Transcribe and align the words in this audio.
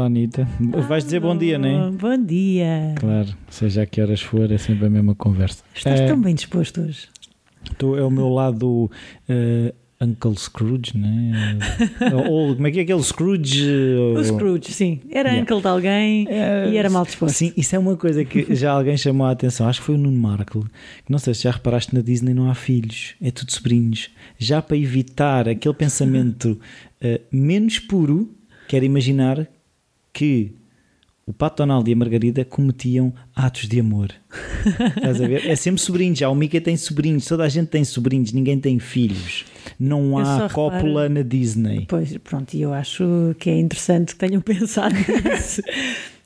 Olá, 0.00 0.06
Anitta. 0.06 0.48
Vais 0.88 1.04
dizer 1.04 1.20
bom 1.20 1.36
dia, 1.36 1.58
não 1.58 1.68
é? 1.68 1.90
Bom 1.90 2.24
dia. 2.24 2.94
Claro, 2.98 3.28
seja 3.50 3.82
a 3.82 3.86
que 3.86 4.00
horas 4.00 4.22
for, 4.22 4.50
é 4.50 4.56
sempre 4.56 4.86
a 4.86 4.90
mesma 4.90 5.14
conversa. 5.14 5.62
Estás 5.74 6.00
é, 6.00 6.06
tão 6.06 6.18
bem 6.18 6.34
disposto 6.34 6.80
hoje. 6.80 7.06
Tô, 7.76 7.98
é 7.98 8.02
o 8.02 8.10
meu 8.10 8.30
lado 8.30 8.90
uh, 9.28 9.74
Uncle 10.02 10.34
Scrooge, 10.38 10.96
não 10.96 11.06
é? 11.06 12.14
Ou 12.30 12.54
como 12.54 12.66
é 12.66 12.70
que 12.70 12.78
é 12.78 12.82
aquele 12.82 13.02
Scrooge? 13.02 13.62
O 14.16 14.24
Scrooge, 14.24 14.72
sim. 14.72 15.00
Era 15.10 15.28
Yeah. 15.28 15.42
uncle 15.42 15.60
de 15.60 15.68
alguém 15.68 16.26
e 16.72 16.78
era 16.78 16.88
mal 16.88 17.04
disposto. 17.04 17.36
Sim, 17.36 17.52
isso 17.54 17.76
é 17.76 17.78
uma 17.78 17.94
coisa 17.94 18.24
que 18.24 18.54
já 18.54 18.72
alguém 18.72 18.96
chamou 18.96 19.26
a 19.26 19.32
atenção. 19.32 19.68
Acho 19.68 19.80
que 19.80 19.86
foi 19.86 19.96
o 19.96 19.98
Nuno 19.98 20.18
Markle. 20.18 20.64
Não 21.10 21.18
sei 21.18 21.34
se 21.34 21.42
já 21.42 21.50
reparaste 21.50 21.94
na 21.94 22.00
Disney 22.00 22.32
não 22.32 22.50
há 22.50 22.54
filhos, 22.54 23.16
é 23.20 23.30
tudo 23.30 23.52
sobrinhos. 23.52 24.08
Já 24.38 24.62
para 24.62 24.78
evitar 24.78 25.46
aquele 25.46 25.74
pensamento 25.74 26.58
uh, 27.04 27.20
menos 27.30 27.78
puro, 27.78 28.34
quero 28.66 28.86
imaginar 28.86 29.46
que 30.12 30.52
o 31.26 31.32
Pato 31.32 31.58
Donald 31.58 31.88
e 31.88 31.92
a 31.92 31.96
Margarida 31.96 32.44
cometiam 32.44 33.12
atos 33.36 33.68
de 33.68 33.78
amor. 33.78 34.08
Estás 34.96 35.20
a 35.20 35.28
ver? 35.28 35.46
É 35.46 35.54
sempre 35.54 35.80
sobrinhos. 35.80 36.18
Já 36.18 36.28
o 36.28 36.34
Mickey 36.34 36.60
tem 36.60 36.76
sobrinhos, 36.76 37.24
toda 37.26 37.44
a 37.44 37.48
gente 37.48 37.68
tem 37.68 37.84
sobrinhos, 37.84 38.32
ninguém 38.32 38.58
tem 38.58 38.78
filhos. 38.80 39.44
Não 39.78 40.18
há 40.18 40.48
cópula 40.50 41.02
reparo- 41.02 41.08
na 41.14 41.22
Disney. 41.22 41.86
Pois, 41.88 42.16
pronto, 42.18 42.54
e 42.54 42.62
eu 42.62 42.72
acho 42.72 43.04
que 43.38 43.48
é 43.48 43.58
interessante 43.58 44.14
que 44.14 44.18
tenham 44.18 44.40
pensado 44.42 44.94
nisso. 44.94 45.62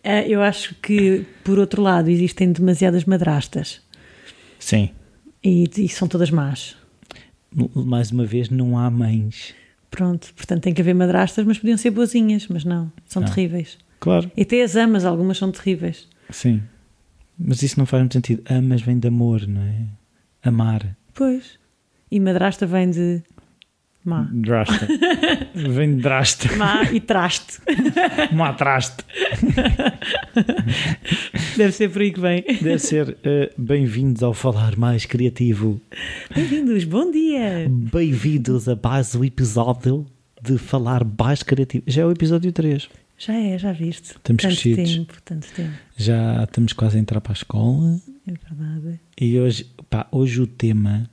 Eh, 0.03 0.27
eu 0.29 0.41
acho 0.43 0.75
que, 0.83 1.25
por 1.43 1.59
outro 1.59 1.83
lado, 1.83 2.09
existem 2.09 2.51
demasiadas 2.53 3.05
madrastas 3.05 3.81
Sim. 4.59 4.91
e, 5.43 5.69
e 5.77 5.89
são 5.89 6.09
todas 6.09 6.31
más. 6.31 6.77
Mais 7.75 8.11
uma 8.11 8.25
vez, 8.25 8.49
não 8.49 8.77
há 8.79 8.91
mães. 8.91 9.55
Pronto, 9.95 10.33
portanto 10.35 10.63
tem 10.63 10.75
que 10.75 10.81
haver 10.81 10.95
madrastas, 10.95 11.45
mas 11.47 11.57
podiam 11.59 11.79
ser 11.79 11.91
boazinhas, 11.91 12.49
mas 12.49 12.65
não, 12.65 12.91
são 13.07 13.23
Ah. 13.23 13.27
terríveis. 13.27 13.79
Claro. 14.01 14.31
E 14.37 14.43
até 14.43 14.63
as 14.63 14.75
amas, 14.75 15.05
algumas 15.05 15.39
são 15.39 15.53
terríveis. 15.53 16.09
Sim. 16.31 16.63
Mas 17.39 17.63
isso 17.63 17.79
não 17.79 17.87
faz 17.87 18.03
muito 18.03 18.13
sentido. 18.15 18.43
Amas 18.51 18.83
vem 18.83 18.99
de 18.99 19.07
amor, 19.09 19.47
não 19.47 19.63
é? 19.63 19.87
Amar. 20.43 20.97
Pois. 21.15 21.59
E 22.11 22.19
madrasta 22.21 22.67
vem 22.67 22.91
de 22.91 23.23
má. 24.05 24.29
Drasta. 24.31 24.87
vem 25.55 25.97
de 25.97 26.03
drasta. 26.03 26.55
Má 26.57 26.83
e 26.93 27.01
traste. 27.01 27.59
Matraste. 28.33 29.03
Deve 31.57 31.73
ser 31.73 31.91
por 31.91 32.03
aí 32.03 32.13
que 32.13 32.21
vem. 32.21 32.45
Deve 32.61 32.79
ser 32.79 33.17
eh, 33.25 33.51
bem-vindos 33.57 34.23
ao 34.23 34.35
Falar 34.35 34.77
Mais 34.77 35.07
Criativo. 35.07 35.81
Bem-vindos, 36.35 36.85
bom 36.85 37.11
dia! 37.11 37.67
Bem-vindos 37.71 38.69
a 38.69 38.79
mais 38.83 39.15
um 39.15 39.25
episódio 39.25 40.05
de 40.43 40.59
Falar 40.59 41.03
Mais 41.19 41.43
Criativo. 41.43 41.85
Já 41.87 42.03
é 42.03 42.07
o 42.07 42.13
episódio 42.13 42.53
3. 42.53 42.89
Já 43.17 43.33
é, 43.33 43.57
já 43.57 43.73
viste. 43.73 44.17
Estamos 44.17 44.43
tanto 44.43 44.53
crescidos. 44.53 44.95
tempo, 44.95 45.15
tanto 45.25 45.47
tempo. 45.55 45.73
Já 45.97 46.45
estamos 46.45 46.73
quase 46.75 46.99
a 46.99 47.01
entrar 47.01 47.21
para 47.23 47.33
a 47.33 47.35
escola. 47.35 47.99
É 48.27 48.33
verdade. 48.33 49.01
E 49.19 49.39
hoje, 49.39 49.67
pá, 49.89 50.07
hoje 50.13 50.43
o 50.43 50.47
tema 50.47 51.09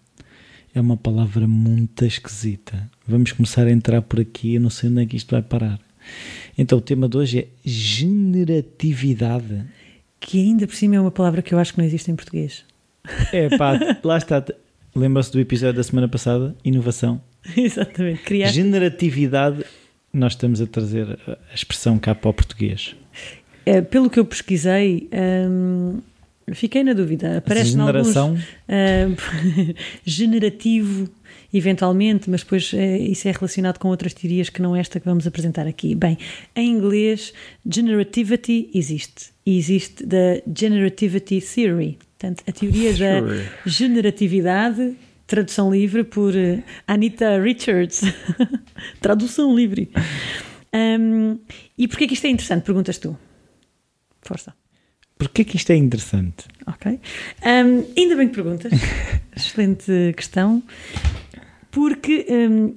é 0.73 0.81
uma 0.81 0.97
palavra 0.97 1.47
muito 1.47 2.05
esquisita. 2.05 2.89
Vamos 3.07 3.31
começar 3.31 3.67
a 3.67 3.71
entrar 3.71 4.01
por 4.01 4.19
aqui, 4.19 4.55
eu 4.55 4.61
não 4.61 4.69
sei 4.69 4.89
onde 4.89 5.03
é 5.03 5.05
que 5.05 5.17
isto 5.17 5.31
vai 5.31 5.41
parar. 5.41 5.79
Então 6.57 6.77
o 6.77 6.81
tema 6.81 7.07
de 7.07 7.17
hoje 7.17 7.39
é 7.39 7.47
generatividade. 7.63 9.63
Que 10.19 10.39
ainda 10.39 10.67
por 10.67 10.75
cima 10.75 10.95
é 10.95 10.99
uma 10.99 11.11
palavra 11.11 11.41
que 11.41 11.53
eu 11.53 11.59
acho 11.59 11.73
que 11.73 11.79
não 11.79 11.85
existe 11.85 12.11
em 12.11 12.15
português. 12.15 12.63
É 13.33 13.55
pá, 13.57 13.73
lá 14.03 14.17
está. 14.17 14.43
Lembra-se 14.95 15.31
do 15.31 15.39
episódio 15.39 15.77
da 15.77 15.83
semana 15.83 16.07
passada? 16.07 16.55
Inovação. 16.63 17.21
Exatamente. 17.57 18.21
Criar. 18.23 18.49
Generatividade, 18.49 19.65
nós 20.13 20.33
estamos 20.33 20.61
a 20.61 20.67
trazer 20.67 21.17
a 21.27 21.55
expressão 21.55 21.97
cá 21.97 22.13
para 22.13 22.29
o 22.29 22.33
português. 22.33 22.95
Eh, 23.65 23.81
pelo 23.81 24.09
que 24.09 24.19
eu 24.19 24.25
pesquisei, 24.25 25.09
hum, 25.49 26.01
fiquei 26.53 26.83
na 26.83 26.93
dúvida. 26.93 27.37
Aparece 27.37 27.75
em 27.75 27.79
alguns 27.79 28.15
hum, 28.15 28.35
generativo, 30.03 31.09
eventualmente, 31.53 32.29
mas 32.29 32.43
depois 32.43 32.71
eh, 32.73 32.97
isso 32.97 33.27
é 33.27 33.31
relacionado 33.31 33.77
com 33.77 33.89
outras 33.89 34.13
teorias 34.13 34.49
que 34.49 34.61
não 34.61 34.75
esta 34.75 34.99
que 34.99 35.05
vamos 35.05 35.27
apresentar 35.27 35.67
aqui. 35.67 35.95
Bem, 35.95 36.17
em 36.55 36.69
inglês, 36.69 37.33
generativity 37.65 38.69
existe. 38.73 39.31
E 39.45 39.57
existe 39.57 40.05
da 40.05 40.41
Generativity 40.55 41.41
Theory. 41.41 41.97
Portanto, 42.17 42.43
a 42.47 42.51
teoria 42.51 42.93
da 42.93 43.21
generatividade, 43.65 44.95
tradução 45.25 45.71
livre 45.71 46.03
por 46.03 46.35
eh, 46.35 46.63
Anita 46.87 47.41
Richards. 47.41 48.01
tradução 49.01 49.55
livre. 49.55 49.91
Hum, 50.73 51.39
e 51.77 51.87
porquê 51.87 52.07
que 52.07 52.13
isto 52.13 52.25
é 52.25 52.29
interessante? 52.29 52.63
Perguntas 52.63 52.97
tu. 52.97 53.17
Força. 54.21 54.53
Porquê 55.21 55.43
que 55.43 55.55
isto 55.55 55.71
é 55.71 55.75
interessante? 55.75 56.45
Ok. 56.65 56.99
Hum, 57.45 57.85
ainda 57.95 58.15
bem 58.15 58.27
que 58.27 58.33
perguntas. 58.33 58.73
Excelente 59.37 60.13
questão. 60.17 60.63
Porque, 61.69 62.25
hum, 62.27 62.73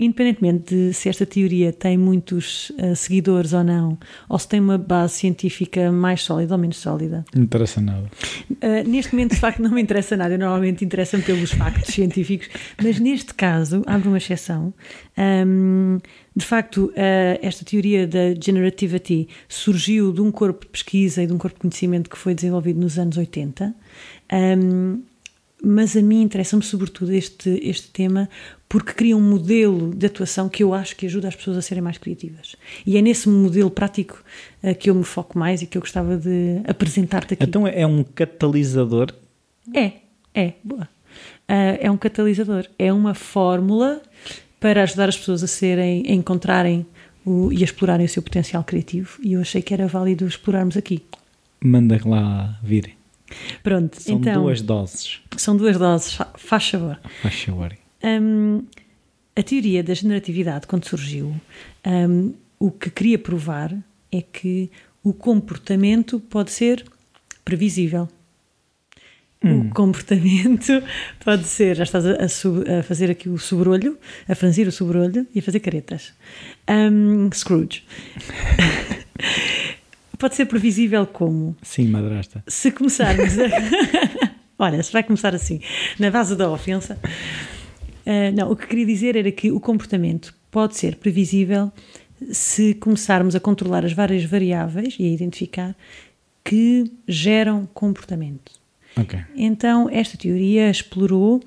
independentemente 0.00 0.74
de 0.74 0.94
se 0.94 1.08
esta 1.08 1.26
teoria 1.26 1.72
tem 1.72 1.98
muitos 1.98 2.72
ah, 2.78 2.94
seguidores 2.94 3.52
ou 3.52 3.62
não, 3.62 3.98
ou 4.28 4.38
se 4.38 4.48
tem 4.48 4.58
uma 4.58 4.78
base 4.78 5.14
científica 5.14 5.92
mais 5.92 6.22
sólida 6.22 6.54
ou 6.54 6.58
menos 6.58 6.78
sólida, 6.78 7.24
Não 7.34 7.42
interessa 7.42 7.80
nada. 7.80 8.10
Uh, 8.50 8.88
neste 8.88 9.12
momento, 9.12 9.34
de 9.34 9.40
facto, 9.40 9.60
não 9.60 9.70
me 9.70 9.82
interessa 9.82 10.16
nada. 10.16 10.34
Eu 10.34 10.38
normalmente 10.38 10.84
interessa-me 10.84 11.22
pelos 11.22 11.52
factos 11.52 11.92
científicos, 11.92 12.48
mas 12.82 12.98
neste 12.98 13.34
caso, 13.34 13.82
abre 13.86 14.08
uma 14.08 14.18
exceção. 14.18 14.72
Um, 15.18 15.98
de 16.34 16.44
facto, 16.44 16.86
uh, 16.86 17.38
esta 17.42 17.64
teoria 17.64 18.06
da 18.06 18.34
generativity 18.40 19.28
surgiu 19.48 20.12
de 20.12 20.20
um 20.20 20.30
corpo 20.30 20.64
de 20.64 20.70
pesquisa 20.70 21.22
e 21.22 21.26
de 21.26 21.32
um 21.32 21.38
corpo 21.38 21.56
de 21.56 21.60
conhecimento 21.60 22.08
que 22.08 22.16
foi 22.16 22.34
desenvolvido 22.34 22.80
nos 22.80 22.98
anos 22.98 23.16
80. 23.16 23.74
Um, 24.32 25.02
mas 25.62 25.96
a 25.96 26.02
mim 26.02 26.22
interessa-me 26.22 26.62
sobretudo 26.62 27.12
este, 27.12 27.60
este 27.62 27.88
tema 27.90 28.28
porque 28.68 28.92
cria 28.92 29.16
um 29.16 29.20
modelo 29.20 29.92
de 29.94 30.06
atuação 30.06 30.48
que 30.48 30.62
eu 30.62 30.72
acho 30.72 30.94
que 30.96 31.06
ajuda 31.06 31.28
as 31.28 31.34
pessoas 31.34 31.56
a 31.56 31.62
serem 31.62 31.82
mais 31.82 31.98
criativas. 31.98 32.54
E 32.86 32.96
é 32.96 33.02
nesse 33.02 33.28
modelo 33.28 33.70
prático 33.70 34.22
uh, 34.62 34.74
que 34.74 34.88
eu 34.88 34.94
me 34.94 35.02
foco 35.04 35.38
mais 35.38 35.60
e 35.60 35.66
que 35.66 35.76
eu 35.76 35.82
gostava 35.82 36.16
de 36.16 36.60
apresentar-te 36.66 37.34
aqui. 37.34 37.44
Então 37.44 37.66
é 37.66 37.84
um 37.86 38.04
catalisador. 38.04 39.12
É, 39.74 39.92
é, 40.34 40.52
boa. 40.62 40.88
Ah, 41.48 41.76
é 41.80 41.90
um 41.90 41.96
catalisador, 41.96 42.64
é 42.78 42.92
uma 42.92 43.12
fórmula 43.12 44.00
para 44.60 44.84
ajudar 44.84 45.08
as 45.08 45.16
pessoas 45.16 45.42
a 45.42 45.48
serem, 45.48 46.04
a 46.06 46.12
encontrarem 46.12 46.86
o- 47.26 47.52
e 47.52 47.62
a 47.62 47.64
explorarem 47.64 48.06
o 48.06 48.08
seu 48.08 48.22
potencial 48.22 48.62
criativo. 48.62 49.18
E 49.20 49.32
eu 49.32 49.40
achei 49.40 49.60
que 49.60 49.74
era 49.74 49.88
válido 49.88 50.26
explorarmos 50.26 50.76
aqui. 50.76 51.02
Manda 51.60 52.00
lá 52.04 52.56
vir. 52.62 52.99
Pronto, 53.62 54.00
São 54.00 54.16
então 54.18 54.42
duas 54.42 54.60
doses. 54.62 55.20
são 55.36 55.56
duas 55.56 55.76
doses, 55.78 56.14
fa- 56.14 56.32
faz 56.36 56.68
favor. 56.68 56.98
Faz 57.22 57.40
favor. 57.42 57.76
Hum, 58.02 58.62
a 59.36 59.42
teoria 59.42 59.82
da 59.82 59.94
generatividade, 59.94 60.66
quando 60.66 60.84
surgiu, 60.86 61.34
hum, 61.86 62.34
o 62.58 62.70
que 62.70 62.90
queria 62.90 63.18
provar 63.18 63.72
é 64.12 64.20
que 64.22 64.70
o 65.02 65.12
comportamento 65.12 66.18
pode 66.20 66.50
ser 66.50 66.84
previsível. 67.44 68.08
O 69.42 69.70
comportamento 69.72 70.82
pode 71.24 71.44
ser, 71.46 71.74
já 71.74 71.84
estás 71.84 72.04
a, 72.04 72.10
a 72.12 72.78
a 72.80 72.82
fazer 72.82 73.10
aqui 73.10 73.26
o 73.30 73.38
sobrolho, 73.38 73.96
a 74.28 74.34
franzir 74.34 74.68
o 74.68 74.72
sobrolho 74.72 75.26
e 75.34 75.38
a 75.38 75.42
fazer 75.42 75.60
caretas. 75.60 76.12
Hum, 76.68 77.30
Scrooge. 77.32 77.82
pode 80.20 80.36
ser 80.36 80.44
previsível 80.44 81.06
como? 81.06 81.56
Sim, 81.62 81.88
madrasta. 81.88 82.44
se 82.46 82.70
começarmos 82.70 83.38
a. 83.38 83.48
Olha, 84.58 84.82
se 84.82 84.92
vai 84.92 85.02
começar 85.02 85.34
assim, 85.34 85.60
na 85.98 86.10
base 86.10 86.36
da 86.36 86.50
ofensa. 86.50 86.98
ah, 88.06 88.30
não, 88.32 88.52
o 88.52 88.54
que 88.54 88.66
queria 88.66 88.86
dizer 88.86 89.16
era 89.16 89.32
que 89.32 89.50
o 89.50 89.58
comportamento 89.58 90.34
pode 90.50 90.76
ser 90.76 90.96
previsível 90.96 91.72
se 92.30 92.74
começarmos 92.74 93.34
a 93.34 93.40
controlar 93.40 93.84
as 93.84 93.94
várias 93.94 94.22
variáveis 94.24 94.94
e 94.98 95.04
a 95.04 95.08
identificar 95.08 95.74
que 96.44 96.92
geram 97.08 97.66
comportamento. 97.72 98.52
Ok. 98.96 99.18
Então, 99.34 99.88
esta 99.90 100.18
teoria 100.18 100.70
explorou 100.70 101.40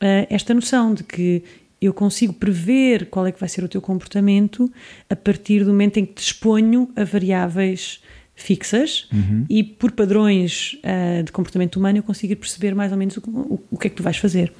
ah, 0.00 0.26
esta 0.28 0.52
noção 0.52 0.92
de 0.92 1.02
que 1.02 1.42
eu 1.80 1.94
consigo 1.94 2.34
prever 2.34 3.06
qual 3.06 3.26
é 3.26 3.32
que 3.32 3.40
vai 3.40 3.48
ser 3.48 3.64
o 3.64 3.68
teu 3.68 3.80
comportamento 3.80 4.70
a 5.08 5.16
partir 5.16 5.64
do 5.64 5.70
momento 5.70 5.98
em 5.98 6.04
que 6.04 6.14
te 6.14 6.22
exponho 6.24 6.90
a 6.96 7.04
variáveis 7.04 8.02
fixas 8.40 9.08
e 9.50 9.64
por 9.64 9.90
padrões 9.92 10.78
ah, 10.84 11.22
de 11.22 11.32
comportamento 11.32 11.76
humano 11.76 11.98
eu 11.98 12.02
consigo 12.04 12.34
perceber 12.36 12.74
mais 12.74 12.92
ou 12.92 12.96
menos 12.98 13.16
o, 13.16 13.20
o- 13.28 13.60
o 13.72 13.76
que 13.78 13.88
é 13.88 13.90
que 13.90 13.96
tu 13.96 14.02
vais 14.02 14.16
fazer. 14.16 14.52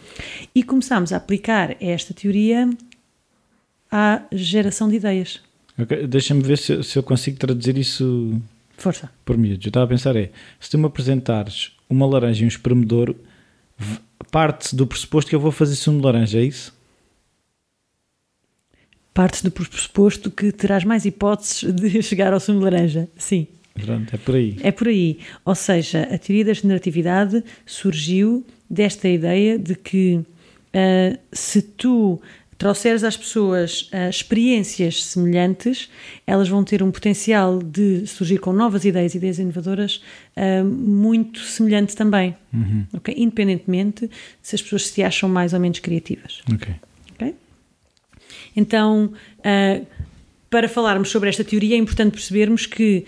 E 0.55 0.63
começámos 0.65 1.13
a 1.13 1.17
aplicar 1.17 1.77
esta 1.81 2.13
teoria 2.13 2.69
à 3.91 4.23
geração 4.33 4.89
de 4.89 4.97
ideias. 4.97 5.41
Ok, 5.79 6.07
Deixa-me 6.09 6.43
ver 6.43 6.59
se, 6.59 6.73
eu- 6.73 6.83
se 6.83 6.99
eu 6.99 7.03
consigo 7.05 7.39
traduzir 7.39 7.79
isso 7.79 8.41
Força. 8.77 9.09
por 9.25 9.39
miúdos. 9.39 9.65
Eu 9.65 9.69
estava 9.71 9.85
a 9.87 9.89
pensar 9.89 10.17
é, 10.17 10.31
se 10.59 10.69
tu 10.71 10.77
me 10.77 10.87
apresentares 10.87 11.73
uma 11.89 12.05
laranja 12.05 12.43
e 12.43 12.45
um 12.45 12.49
espremedouro, 12.49 13.17
v- 13.79 13.99
parte 14.33 14.75
do 14.75 14.87
pressuposto 14.89 15.29
que 15.31 15.37
eu 15.37 15.41
vou 15.41 15.53
fazer 15.53 15.77
sumo 15.77 15.99
de 16.01 16.05
laranja, 16.05 16.39
é 16.41 16.43
isso? 16.45 16.77
parte 19.15 19.43
do 19.43 19.51
pressuposto 19.51 20.31
que 20.31 20.53
terás 20.53 20.85
mais 20.85 21.05
hipóteses 21.05 21.73
de 21.73 22.01
chegar 22.03 22.33
ao 22.33 22.39
sumo 22.39 22.59
de 22.59 22.65
laranja. 22.65 23.09
Sim. 23.17 23.49
Pronto, 23.85 24.15
é 24.15 24.19
por 24.19 24.35
aí. 24.35 24.57
É 24.63 24.73
por 24.73 24.89
aí. 24.89 25.19
Ou 25.45 25.55
seja, 25.55 26.03
a 26.03 26.19
teoria 26.19 26.45
da 26.45 26.53
generatividade 26.53 27.43
surgiu 27.67 28.45
desta 28.69 29.09
ideia 29.09 29.59
de 29.59 29.75
que 29.75 30.17
uh, 30.17 31.19
se 31.33 31.63
tu 31.63 32.21
trouxeres 32.59 33.05
às 33.05 33.17
pessoas 33.17 33.83
uh, 33.93 34.11
experiências 34.11 35.05
semelhantes, 35.05 35.89
elas 36.27 36.49
vão 36.49 36.65
ter 36.65 36.83
um 36.83 36.91
potencial 36.91 37.63
de 37.63 38.05
surgir 38.07 38.39
com 38.39 38.53
novas 38.53 38.85
ideias, 38.85 39.15
ideias 39.15 39.39
inovadoras, 39.39 40.03
uh, 40.37 40.65
muito 40.65 41.39
semelhante 41.41 41.95
também. 41.95 42.37
Uhum. 42.53 42.85
Okay? 42.95 43.15
Independentemente 43.17 44.11
se 44.43 44.57
as 44.57 44.63
pessoas 44.63 44.89
se 44.89 45.03
acham 45.03 45.29
mais 45.29 45.55
ou 45.55 45.61
menos 45.61 45.79
criativas. 45.79 46.43
Ok. 46.53 46.75
Ok? 47.13 47.35
Então, 48.57 49.13
uh, 49.39 49.87
para 50.51 50.69
falarmos 50.69 51.11
sobre 51.11 51.29
esta 51.29 51.45
teoria, 51.45 51.75
é 51.75 51.79
importante 51.79 52.13
percebermos 52.13 52.67
que, 52.67 53.05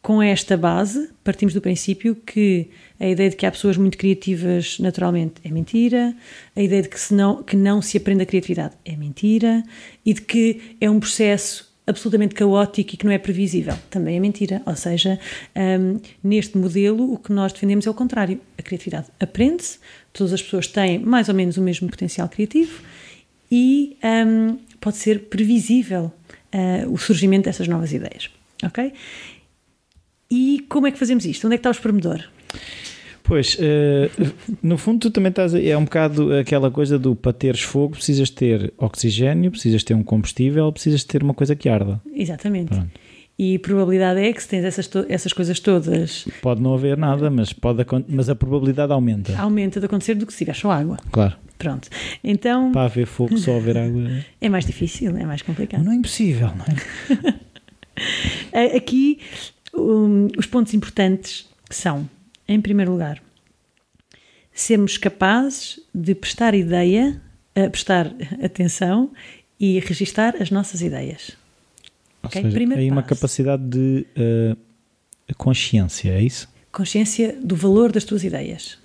com 0.00 0.22
esta 0.22 0.56
base, 0.56 1.10
partimos 1.22 1.52
do 1.52 1.60
princípio 1.60 2.14
que 2.14 2.70
a 2.98 3.06
ideia 3.06 3.30
de 3.30 3.36
que 3.36 3.44
há 3.44 3.50
pessoas 3.50 3.76
muito 3.76 3.98
criativas 3.98 4.78
naturalmente 4.78 5.34
é 5.44 5.50
mentira, 5.50 6.14
a 6.56 6.62
ideia 6.62 6.82
de 6.82 6.88
que, 6.88 6.98
se 6.98 7.14
não, 7.14 7.42
que 7.42 7.56
não 7.56 7.82
se 7.82 7.96
aprende 7.96 8.22
a 8.22 8.26
criatividade 8.26 8.74
é 8.84 8.96
mentira 8.96 9.62
e 10.04 10.14
de 10.14 10.22
que 10.22 10.76
é 10.80 10.88
um 10.90 10.98
processo 10.98 11.68
absolutamente 11.86 12.34
caótico 12.34 12.94
e 12.94 12.96
que 12.96 13.04
não 13.04 13.12
é 13.12 13.18
previsível 13.18 13.74
também 13.90 14.16
é 14.16 14.20
mentira. 14.20 14.62
Ou 14.66 14.76
seja, 14.76 15.18
um, 15.56 15.98
neste 16.22 16.58
modelo 16.58 17.14
o 17.14 17.18
que 17.18 17.32
nós 17.32 17.52
defendemos 17.52 17.86
é 17.86 17.90
o 17.90 17.94
contrário. 17.94 18.40
A 18.58 18.62
criatividade 18.62 19.08
aprende-se, 19.18 19.78
todas 20.12 20.32
as 20.32 20.42
pessoas 20.42 20.66
têm 20.66 20.98
mais 20.98 21.28
ou 21.28 21.34
menos 21.34 21.56
o 21.56 21.62
mesmo 21.62 21.88
potencial 21.88 22.28
criativo 22.28 22.82
e 23.50 23.96
um, 24.26 24.58
pode 24.80 24.96
ser 24.96 25.28
previsível 25.28 26.12
uh, 26.54 26.92
o 26.92 26.98
surgimento 26.98 27.44
dessas 27.44 27.68
novas 27.68 27.92
ideias. 27.92 28.30
Ok? 28.64 28.92
E 30.30 30.64
como 30.68 30.86
é 30.86 30.90
que 30.90 30.98
fazemos 30.98 31.24
isto? 31.24 31.46
Onde 31.46 31.54
é 31.54 31.56
que 31.58 31.60
está 31.60 31.70
o 31.70 31.72
espremedor? 31.72 32.24
Pois, 33.22 33.56
uh, 33.56 34.34
no 34.62 34.78
fundo 34.78 35.00
tu 35.00 35.10
também 35.10 35.30
estás, 35.30 35.54
é 35.54 35.76
um 35.76 35.84
bocado 35.84 36.34
aquela 36.34 36.70
coisa 36.70 36.98
do 36.98 37.14
para 37.14 37.32
teres 37.32 37.60
fogo 37.60 37.94
precisas 37.94 38.30
ter 38.30 38.72
oxigênio, 38.78 39.50
precisas 39.50 39.84
ter 39.84 39.94
um 39.94 40.02
combustível, 40.02 40.72
precisas 40.72 41.04
ter 41.04 41.22
uma 41.22 41.34
coisa 41.34 41.54
que 41.54 41.68
arda. 41.68 42.00
Exatamente. 42.14 42.68
Pronto. 42.68 42.90
E 43.38 43.54
a 43.54 43.60
probabilidade 43.60 44.20
é 44.20 44.32
que 44.32 44.42
se 44.42 44.48
tens 44.48 44.64
essas, 44.64 44.90
essas 45.08 45.32
coisas 45.32 45.60
todas... 45.60 46.26
Pode 46.42 46.60
não 46.60 46.74
haver 46.74 46.96
nada, 46.96 47.30
mas, 47.30 47.52
pode, 47.52 47.86
mas 48.08 48.28
a 48.28 48.34
probabilidade 48.34 48.92
aumenta. 48.92 49.38
Aumenta 49.38 49.78
de 49.78 49.86
acontecer 49.86 50.16
do 50.16 50.26
que 50.26 50.32
se 50.32 50.38
tiver 50.38 50.56
só 50.56 50.72
água. 50.72 50.96
Claro. 51.12 51.36
Pronto. 51.56 51.88
Então... 52.24 52.72
Para 52.72 52.86
haver 52.86 53.06
fogo, 53.06 53.38
só 53.38 53.56
haver 53.56 53.78
água... 53.78 54.24
É 54.40 54.48
mais 54.50 54.66
difícil, 54.66 55.16
é 55.16 55.24
mais 55.24 55.42
complicado. 55.42 55.84
Não 55.84 55.92
é 55.92 55.94
impossível, 55.94 56.50
não 56.56 56.64
é? 58.52 58.76
Aqui, 58.76 59.20
um, 59.72 60.28
os 60.36 60.46
pontos 60.46 60.74
importantes 60.74 61.48
são 61.70 62.08
em 62.48 62.60
primeiro 62.60 62.90
lugar, 62.90 63.22
sermos 64.52 64.96
capazes 64.96 65.78
de 65.94 66.14
prestar 66.14 66.54
ideia, 66.54 67.20
uh, 67.56 67.70
prestar 67.70 68.10
atenção 68.42 69.12
e 69.60 69.78
registar 69.80 70.34
as 70.40 70.50
nossas 70.50 70.80
ideias. 70.80 71.36
Okay? 72.28 72.42
seja, 72.42 72.54
primeiro 72.54 72.80
aí 72.80 72.88
passo. 72.88 72.98
uma 72.98 73.02
capacidade 73.02 73.62
de 73.64 74.06
uh, 74.16 75.34
consciência, 75.36 76.10
é 76.10 76.22
isso? 76.22 76.48
Consciência 76.72 77.36
do 77.42 77.56
valor 77.56 77.90
das 77.92 78.04
tuas 78.04 78.24
ideias. 78.24 78.78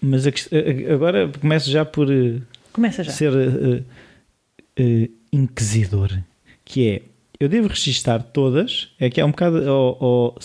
Mas 0.00 0.24
agora 0.92 1.30
começo 1.40 1.70
já 1.70 1.84
por 1.84 2.08
uh, 2.08 2.40
Começa 2.72 3.02
já. 3.02 3.10
ser 3.10 3.84
inquisidor, 5.32 6.16
que 6.64 6.88
é 6.88 7.02
eu 7.40 7.48
devo 7.48 7.68
registar 7.68 8.22
todas, 8.22 8.88
é 8.98 9.08
que 9.08 9.20
é 9.20 9.24
um 9.24 9.30
bocado 9.30 9.58
ou, 9.70 9.96
ou, 10.00 10.38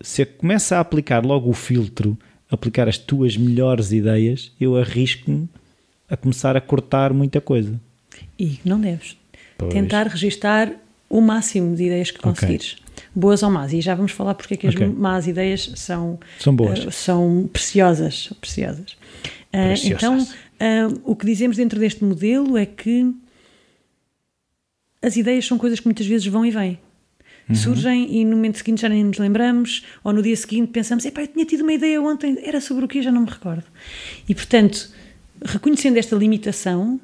se 0.00 0.24
começa 0.26 0.76
a 0.76 0.80
aplicar 0.80 1.24
logo 1.24 1.48
o 1.48 1.54
filtro, 1.54 2.16
aplicar 2.50 2.88
as 2.88 2.98
tuas 2.98 3.36
melhores 3.36 3.90
ideias, 3.90 4.52
eu 4.60 4.76
arrisco-me 4.76 5.48
a 6.08 6.16
começar 6.16 6.56
a 6.56 6.60
cortar 6.60 7.12
muita 7.12 7.40
coisa. 7.40 7.80
E 8.38 8.60
não 8.64 8.80
deves. 8.80 9.16
Pois. 9.56 9.72
Tentar 9.72 10.08
registar 10.08 10.72
o 11.08 11.20
máximo 11.20 11.74
de 11.74 11.84
ideias 11.84 12.10
que 12.10 12.18
conseguires. 12.18 12.72
Okay. 12.72 12.86
Boas 13.14 13.42
ou 13.42 13.50
más. 13.50 13.72
E 13.72 13.80
já 13.80 13.94
vamos 13.94 14.12
falar 14.12 14.34
porque 14.34 14.54
é 14.54 14.56
que 14.56 14.66
as 14.66 14.74
okay. 14.74 14.88
más 14.88 15.26
ideias 15.26 15.72
são, 15.76 16.18
são 16.38 16.54
boas. 16.54 16.84
Uh, 16.84 16.90
são 16.90 17.50
preciosas. 17.52 18.30
preciosas. 18.40 18.92
Uh, 19.52 19.72
então, 19.84 20.18
uh, 20.18 21.00
o 21.04 21.14
que 21.14 21.26
dizemos 21.26 21.56
dentro 21.56 21.78
deste 21.78 22.04
modelo 22.04 22.56
é 22.56 22.66
que 22.66 23.14
as 25.02 25.16
ideias 25.16 25.46
são 25.46 25.56
coisas 25.56 25.80
que 25.80 25.86
muitas 25.86 26.06
vezes 26.06 26.26
vão 26.26 26.44
e 26.44 26.50
vêm 26.50 26.78
uhum. 27.48 27.54
surgem 27.54 28.14
e 28.14 28.24
no 28.24 28.36
momento 28.36 28.58
seguinte 28.58 28.82
já 28.82 28.88
nem 28.88 29.04
nos 29.04 29.18
lembramos, 29.18 29.84
ou 30.02 30.12
no 30.12 30.22
dia 30.22 30.36
seguinte 30.36 30.70
pensamos: 30.70 31.04
epá, 31.04 31.22
eu 31.22 31.28
tinha 31.28 31.44
tido 31.44 31.62
uma 31.62 31.72
ideia 31.72 32.00
ontem, 32.00 32.38
era 32.42 32.60
sobre 32.60 32.84
o 32.84 32.88
que 32.88 33.02
já 33.02 33.12
não 33.12 33.22
me 33.22 33.30
recordo. 33.30 33.64
E 34.28 34.34
portanto, 34.34 34.90
reconhecendo 35.44 35.96
esta 35.96 36.16
limitação, 36.16 37.00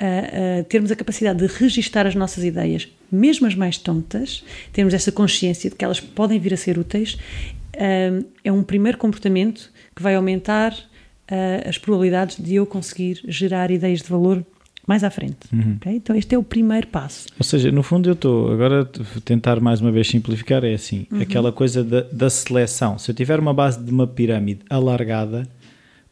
uh, 0.00 0.60
uh, 0.60 0.64
termos 0.64 0.90
a 0.90 0.96
capacidade 0.96 1.38
de 1.38 1.46
registar 1.46 2.06
as 2.06 2.14
nossas 2.14 2.44
ideias, 2.44 2.88
mesmo 3.10 3.46
as 3.46 3.54
mais 3.54 3.78
tontas, 3.78 4.44
termos 4.72 4.94
essa 4.94 5.12
consciência 5.12 5.70
de 5.70 5.76
que 5.76 5.84
elas 5.84 6.00
podem 6.00 6.38
vir 6.38 6.54
a 6.54 6.56
ser 6.56 6.78
úteis, 6.78 7.14
uh, 7.74 8.24
é 8.44 8.52
um 8.52 8.62
primeiro 8.62 8.98
comportamento 8.98 9.70
que 9.94 10.02
vai 10.02 10.14
aumentar 10.14 10.74
as 11.68 11.76
probabilidades 11.76 12.38
de 12.42 12.54
eu 12.54 12.64
conseguir 12.64 13.20
gerar 13.26 13.70
ideias 13.70 14.00
de 14.00 14.08
valor 14.08 14.42
mais 14.86 15.04
à 15.04 15.10
frente. 15.10 15.36
Uhum. 15.52 15.76
Okay? 15.76 15.96
Então, 15.96 16.16
este 16.16 16.34
é 16.34 16.38
o 16.38 16.42
primeiro 16.42 16.86
passo. 16.86 17.26
Ou 17.38 17.44
seja, 17.44 17.70
no 17.70 17.82
fundo, 17.82 18.08
eu 18.08 18.14
estou 18.14 18.50
agora 18.50 18.90
a 19.16 19.20
tentar 19.20 19.60
mais 19.60 19.82
uma 19.82 19.92
vez 19.92 20.08
simplificar: 20.08 20.64
é 20.64 20.72
assim, 20.72 21.06
uhum. 21.12 21.20
aquela 21.20 21.52
coisa 21.52 21.84
da, 21.84 22.00
da 22.10 22.30
seleção. 22.30 22.98
Se 22.98 23.10
eu 23.10 23.14
tiver 23.14 23.38
uma 23.38 23.52
base 23.52 23.78
de 23.78 23.90
uma 23.90 24.06
pirâmide 24.06 24.60
alargada, 24.70 25.46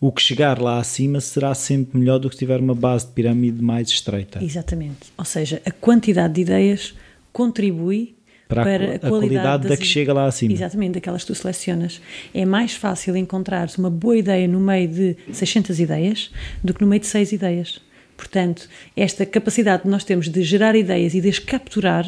o 0.00 0.12
que 0.12 0.20
chegar 0.20 0.60
lá 0.60 0.78
acima 0.78 1.20
será 1.20 1.54
sempre 1.54 1.98
melhor 1.98 2.18
do 2.18 2.28
que 2.28 2.36
tiver 2.36 2.60
uma 2.60 2.74
base 2.74 3.06
de 3.06 3.12
pirâmide 3.12 3.62
mais 3.62 3.88
estreita. 3.88 4.42
Exatamente. 4.42 5.12
Ou 5.16 5.24
seja, 5.24 5.60
a 5.64 5.70
quantidade 5.70 6.34
de 6.34 6.42
ideias 6.42 6.94
contribui 7.32 8.14
para, 8.48 8.62
para 8.62 8.72
a, 8.72 8.94
a, 8.96 8.98
qualidade, 8.98 9.10
qualidade 9.10 9.68
da 9.68 9.76
que 9.76 9.84
chega 9.84 10.12
lá 10.12 10.26
acima. 10.26 10.52
Exatamente, 10.52 10.94
daquelas 10.94 11.22
que 11.22 11.28
tu 11.28 11.34
selecionas. 11.34 12.00
É 12.32 12.44
mais 12.44 12.74
fácil 12.74 13.16
encontrar 13.16 13.68
uma 13.78 13.90
boa 13.90 14.16
ideia 14.16 14.46
no 14.46 14.60
meio 14.60 14.88
de 14.88 15.16
600 15.32 15.80
ideias 15.80 16.30
do 16.62 16.72
que 16.72 16.80
no 16.80 16.86
meio 16.86 17.00
de 17.00 17.06
6 17.06 17.32
ideias. 17.32 17.80
Portanto, 18.16 18.68
esta 18.96 19.26
capacidade 19.26 19.82
que 19.82 19.88
nós 19.88 20.04
temos 20.04 20.28
de 20.28 20.42
gerar 20.42 20.74
ideias 20.74 21.14
e 21.14 21.20
de 21.20 21.28
as 21.28 21.38
capturar, 21.38 22.06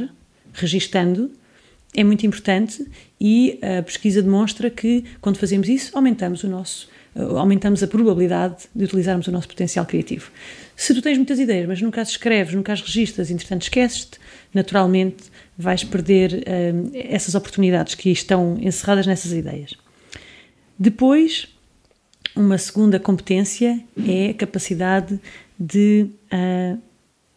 registando, 0.53 1.31
é 1.95 2.05
muito 2.05 2.25
importante 2.27 2.87
e 3.21 3.59
a 3.63 3.83
pesquisa 3.83 4.23
demonstra 4.23 4.71
que 4.71 5.05
quando 5.21 5.39
fazemos 5.39 5.69
isso, 5.69 5.97
aumentamos 5.97 6.45
o 6.45 6.49
nosso 6.49 6.89
aumentamos 7.37 7.83
a 7.83 7.87
probabilidade 7.87 8.65
de 8.75 8.85
utilizarmos 8.85 9.27
o 9.27 9.33
nosso 9.33 9.49
potencial 9.49 9.85
criativo. 9.85 10.31
Se 10.77 10.95
tu 10.95 11.03
tens 11.03 11.17
muitas 11.17 11.39
ideias, 11.39 11.67
mas 11.67 11.83
nunca 11.83 12.01
as 12.01 12.11
escreves, 12.11 12.55
nunca 12.55 12.73
as 12.73 12.81
registras, 12.81 13.31
entretanto 13.31 13.63
esqueces-te, 13.63 14.19
naturalmente 14.55 15.25
vais 15.57 15.83
perder 15.83 16.33
uh, 16.33 16.91
essas 16.95 17.35
oportunidades 17.35 17.95
que 17.95 18.11
estão 18.11 18.57
encerradas 18.61 19.07
nessas 19.07 19.33
ideias. 19.33 19.73
Depois, 20.79 21.49
uma 22.37 22.57
segunda 22.57 23.01
competência 23.01 23.83
é 24.07 24.31
a 24.31 24.35
capacidade 24.35 25.19
de 25.59 26.09
uh, 26.33 26.81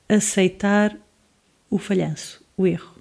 aceitar 0.08 0.96
o 1.70 1.80
falhanço, 1.80 2.44
o 2.56 2.68
erro. 2.68 2.96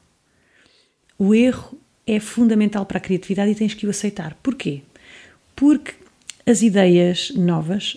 O 1.19 1.35
erro 1.35 1.79
é 2.07 2.19
fundamental 2.19 2.87
para 2.87 2.97
a 2.97 3.01
criatividade 3.01 3.51
e 3.51 3.55
tens 3.55 3.75
que 3.75 3.87
o 3.87 3.91
aceitar. 3.91 4.35
Porquê? 4.43 4.81
Porque 5.55 6.00
as 6.51 6.63
ideias 6.63 7.33
novas 7.37 7.97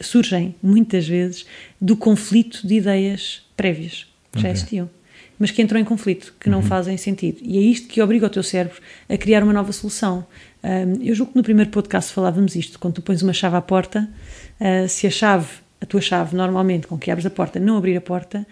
surgem, 0.00 0.54
muitas 0.62 1.06
vezes 1.06 1.46
do 1.80 1.96
conflito 1.96 2.66
de 2.66 2.74
ideias 2.74 3.42
prévias 3.56 4.06
que 4.32 4.40
já 4.40 4.50
existiam, 4.50 4.90
mas 5.38 5.50
que 5.52 5.62
entram 5.62 5.78
em 5.78 5.84
conflito, 5.84 6.34
que 6.40 6.50
não 6.50 6.58
uhum. 6.58 6.64
fazem 6.64 6.96
sentido. 6.96 7.38
E 7.42 7.56
é 7.56 7.60
isto 7.60 7.86
que 7.86 8.02
obriga 8.02 8.26
o 8.26 8.30
teu 8.30 8.42
cérebro 8.42 8.80
a 9.08 9.16
criar 9.16 9.44
uma 9.44 9.52
nova 9.52 9.72
solução. 9.72 10.26
Um, 10.62 11.02
eu 11.02 11.14
julgo 11.14 11.32
que 11.32 11.38
no 11.38 11.44
primeiro 11.44 11.70
podcast 11.70 12.12
falávamos 12.12 12.56
isto: 12.56 12.78
quando 12.78 12.94
tu 12.94 13.02
pões 13.02 13.22
uma 13.22 13.32
chave 13.32 13.56
à 13.56 13.60
porta, 13.60 14.08
uh, 14.60 14.88
se 14.88 15.06
a 15.06 15.10
chave 15.10 15.46
a 15.80 15.86
tua 15.86 16.00
chave, 16.00 16.34
normalmente, 16.34 16.86
com 16.86 16.98
que 16.98 17.10
abres 17.10 17.26
a 17.26 17.30
porta, 17.30 17.60
não 17.60 17.76
abrir 17.76 17.96
a 17.96 18.00
porta, 18.00 18.46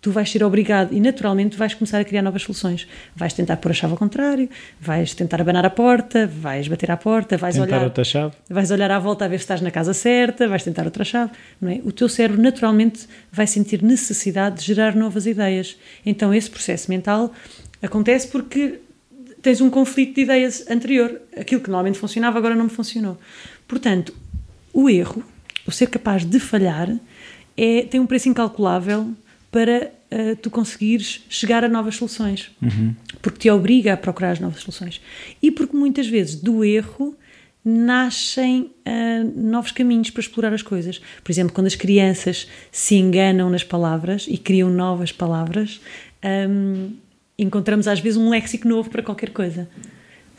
tu 0.00 0.10
vais 0.10 0.30
ser 0.30 0.44
obrigado 0.44 0.94
e 0.94 1.00
naturalmente 1.00 1.56
vais 1.56 1.74
começar 1.74 1.98
a 1.98 2.04
criar 2.04 2.22
novas 2.22 2.42
soluções. 2.42 2.86
Vais 3.16 3.32
tentar 3.32 3.56
pôr 3.56 3.70
a 3.70 3.74
chave 3.74 3.92
ao 3.92 3.98
contrário, 3.98 4.48
vais 4.80 5.14
tentar 5.14 5.40
abanar 5.40 5.64
a 5.66 5.70
porta, 5.70 6.26
vais 6.26 6.68
bater 6.68 6.90
à 6.90 6.96
porta, 6.96 7.36
vais 7.36 7.54
tentar 7.56 7.76
olhar 7.76 7.84
outra 7.84 8.04
chave. 8.04 8.34
vais 8.48 8.70
olhar 8.70 8.90
à 8.90 8.98
volta 8.98 9.24
a 9.24 9.28
ver 9.28 9.38
se 9.38 9.44
estás 9.44 9.60
na 9.60 9.70
casa 9.70 9.92
certa, 9.92 10.46
vais 10.46 10.62
tentar 10.62 10.84
outra 10.84 11.04
chave, 11.04 11.32
não 11.60 11.70
é? 11.70 11.80
O 11.84 11.90
teu 11.90 12.08
cérebro 12.08 12.40
naturalmente 12.40 13.08
vai 13.32 13.46
sentir 13.46 13.82
necessidade 13.82 14.60
de 14.60 14.66
gerar 14.66 14.94
novas 14.94 15.26
ideias. 15.26 15.76
Então 16.06 16.32
esse 16.32 16.48
processo 16.48 16.90
mental 16.90 17.32
acontece 17.82 18.28
porque 18.28 18.80
tens 19.42 19.60
um 19.60 19.70
conflito 19.70 20.14
de 20.14 20.22
ideias 20.22 20.64
anterior, 20.70 21.20
aquilo 21.36 21.60
que 21.60 21.70
normalmente 21.70 21.98
funcionava 21.98 22.38
agora 22.38 22.54
não 22.54 22.64
me 22.64 22.70
funcionou. 22.70 23.18
Portanto, 23.66 24.14
o 24.72 24.88
erro 24.88 25.24
o 25.68 25.70
ser 25.70 25.90
capaz 25.90 26.24
de 26.24 26.40
falhar 26.40 26.88
é, 27.54 27.82
tem 27.82 28.00
um 28.00 28.06
preço 28.06 28.26
incalculável 28.26 29.12
para 29.50 29.90
uh, 30.12 30.36
tu 30.36 30.50
conseguires 30.50 31.24
chegar 31.28 31.64
a 31.64 31.68
novas 31.68 31.96
soluções. 31.96 32.50
Uhum. 32.60 32.94
Porque 33.22 33.38
te 33.38 33.50
obriga 33.50 33.94
a 33.94 33.96
procurar 33.96 34.32
as 34.32 34.40
novas 34.40 34.60
soluções. 34.60 35.00
E 35.42 35.50
porque 35.50 35.76
muitas 35.76 36.06
vezes 36.06 36.36
do 36.36 36.64
erro 36.64 37.16
nascem 37.64 38.70
uh, 38.86 39.40
novos 39.40 39.72
caminhos 39.72 40.10
para 40.10 40.20
explorar 40.20 40.52
as 40.52 40.62
coisas. 40.62 41.00
Por 41.22 41.30
exemplo, 41.32 41.52
quando 41.52 41.66
as 41.66 41.74
crianças 41.74 42.48
se 42.70 42.94
enganam 42.94 43.50
nas 43.50 43.64
palavras 43.64 44.26
e 44.28 44.38
criam 44.38 44.70
novas 44.70 45.12
palavras, 45.12 45.80
um, 46.48 46.92
encontramos 47.38 47.88
às 47.88 48.00
vezes 48.00 48.16
um 48.16 48.28
léxico 48.28 48.66
novo 48.68 48.90
para 48.90 49.02
qualquer 49.02 49.30
coisa. 49.30 49.68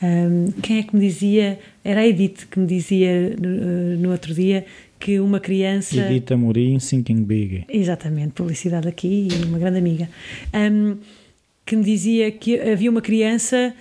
Um, 0.02 0.50
quem 0.62 0.78
é 0.78 0.82
que 0.82 0.96
me 0.96 1.06
dizia? 1.06 1.58
Era 1.84 2.00
a 2.00 2.06
Edith 2.06 2.46
que 2.50 2.58
me 2.58 2.66
dizia 2.66 3.36
no, 3.38 3.96
no 3.98 4.10
outro 4.10 4.34
dia 4.34 4.64
que 5.00 5.18
uma 5.18 5.40
criança. 5.40 5.96
Edith 5.96 6.30
Amorim, 6.30 6.76
Thinking 6.78 7.24
Big. 7.24 7.64
Exatamente, 7.68 8.34
publicidade 8.34 8.86
aqui 8.86 9.28
e 9.32 9.44
uma 9.46 9.58
grande 9.58 9.78
amiga. 9.78 10.08
Um, 10.54 10.98
que 11.64 11.74
me 11.74 11.82
dizia 11.82 12.30
que 12.30 12.60
havia 12.60 12.90
uma 12.90 13.00
criança 13.00 13.74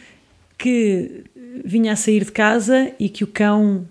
que 0.57 1.23
vinha 1.65 1.91
a 1.91 1.95
sair 1.95 2.23
de 2.23 2.31
casa 2.31 2.91
e 2.97 3.09
que 3.09 3.23
o 3.23 3.27
cão, 3.27 3.85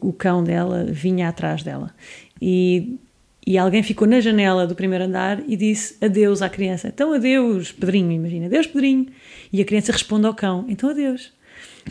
o 0.00 0.12
cão 0.12 0.42
dela, 0.42 0.84
vinha 0.84 1.28
atrás 1.28 1.62
dela. 1.62 1.94
E, 2.40 2.96
e 3.46 3.58
alguém 3.58 3.82
ficou 3.82 4.08
na 4.08 4.20
janela 4.20 4.66
do 4.66 4.74
primeiro 4.74 5.04
andar 5.04 5.42
e 5.46 5.56
disse 5.56 5.96
adeus 6.02 6.40
à 6.40 6.48
criança. 6.48 6.88
Então 6.88 7.12
adeus, 7.12 7.72
Pedrinho, 7.72 8.10
imagina, 8.10 8.46
adeus, 8.46 8.66
Pedrinho. 8.66 9.06
E 9.52 9.60
a 9.60 9.64
criança 9.64 9.92
responde 9.92 10.26
ao 10.26 10.34
cão, 10.34 10.64
então 10.68 10.88
adeus. 10.88 11.32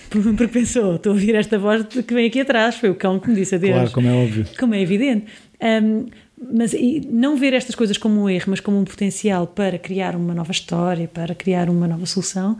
Porque 0.09 0.47
pensou, 0.47 0.95
estou 0.95 1.11
a 1.11 1.13
ouvir 1.13 1.35
esta 1.35 1.57
voz 1.57 1.85
que 1.85 2.13
vem 2.13 2.27
aqui 2.27 2.41
atrás, 2.41 2.75
foi 2.75 2.89
o 2.89 2.95
cão 2.95 3.19
que 3.19 3.29
me 3.29 3.35
disse 3.35 3.55
adeus. 3.55 3.73
Claro, 3.73 3.91
como 3.91 4.07
é 4.07 4.13
óbvio. 4.13 4.45
Como 4.59 4.73
é 4.73 4.81
evidente. 4.81 5.25
Um, 5.61 6.05
mas 6.51 6.75
não 7.09 7.37
ver 7.37 7.53
estas 7.53 7.75
coisas 7.75 7.97
como 7.97 8.23
um 8.23 8.29
erro, 8.29 8.45
mas 8.47 8.59
como 8.59 8.77
um 8.77 8.83
potencial 8.83 9.47
para 9.47 9.77
criar 9.77 10.15
uma 10.15 10.33
nova 10.33 10.51
história, 10.51 11.07
para 11.07 11.33
criar 11.33 11.69
uma 11.69 11.87
nova 11.87 12.05
solução, 12.05 12.57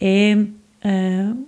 é, 0.00 0.36
uh, 0.84 1.46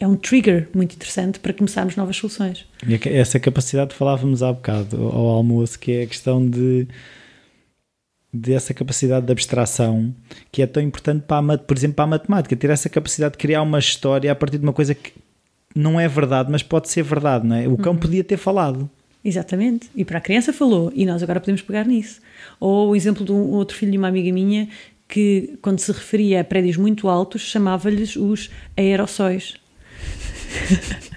é 0.00 0.06
um 0.06 0.16
trigger 0.16 0.68
muito 0.74 0.94
interessante 0.94 1.38
para 1.40 1.52
começarmos 1.52 1.96
novas 1.96 2.16
soluções. 2.16 2.66
E 2.86 2.98
essa 3.08 3.38
capacidade 3.38 3.94
falávamos 3.94 4.42
há 4.42 4.52
bocado 4.52 4.96
ao 4.96 5.26
almoço, 5.28 5.78
que 5.78 5.92
é 5.92 6.02
a 6.02 6.06
questão 6.06 6.48
de 6.48 6.86
dessa 8.34 8.74
capacidade 8.74 9.24
de 9.24 9.32
abstração 9.32 10.12
que 10.50 10.60
é 10.60 10.66
tão 10.66 10.82
importante 10.82 11.22
para 11.26 11.54
a, 11.54 11.58
por 11.58 11.76
exemplo 11.76 11.94
para 11.94 12.04
a 12.04 12.08
matemática. 12.08 12.56
Ter 12.56 12.70
essa 12.70 12.88
capacidade 12.88 13.32
de 13.32 13.38
criar 13.38 13.62
uma 13.62 13.78
história 13.78 14.30
a 14.30 14.34
partir 14.34 14.58
de 14.58 14.64
uma 14.64 14.72
coisa 14.72 14.94
que 14.94 15.12
não 15.74 15.98
é 15.98 16.06
verdade 16.06 16.50
mas 16.50 16.62
pode 16.62 16.88
ser 16.88 17.02
verdade 17.02 17.46
não 17.46 17.56
é? 17.56 17.68
O 17.68 17.76
cão 17.76 17.92
uhum. 17.92 17.98
podia 17.98 18.24
ter 18.24 18.36
falado. 18.36 18.90
Exatamente. 19.24 19.88
E 19.94 20.04
para 20.04 20.18
a 20.18 20.20
criança 20.20 20.52
falou. 20.52 20.92
E 20.94 21.06
nós 21.06 21.22
agora 21.22 21.40
podemos 21.40 21.62
pegar 21.62 21.86
nisso. 21.86 22.20
Ou 22.60 22.90
o 22.90 22.96
exemplo 22.96 23.24
de 23.24 23.32
um 23.32 23.52
outro 23.52 23.74
filho 23.76 23.90
de 23.90 23.96
uma 23.96 24.08
amiga 24.08 24.30
minha 24.30 24.68
que 25.08 25.58
quando 25.62 25.78
se 25.78 25.92
referia 25.92 26.40
a 26.40 26.44
prédios 26.44 26.76
muito 26.76 27.08
altos 27.08 27.42
chamava-lhes 27.42 28.16
os 28.16 28.50
aerossóis 28.76 29.54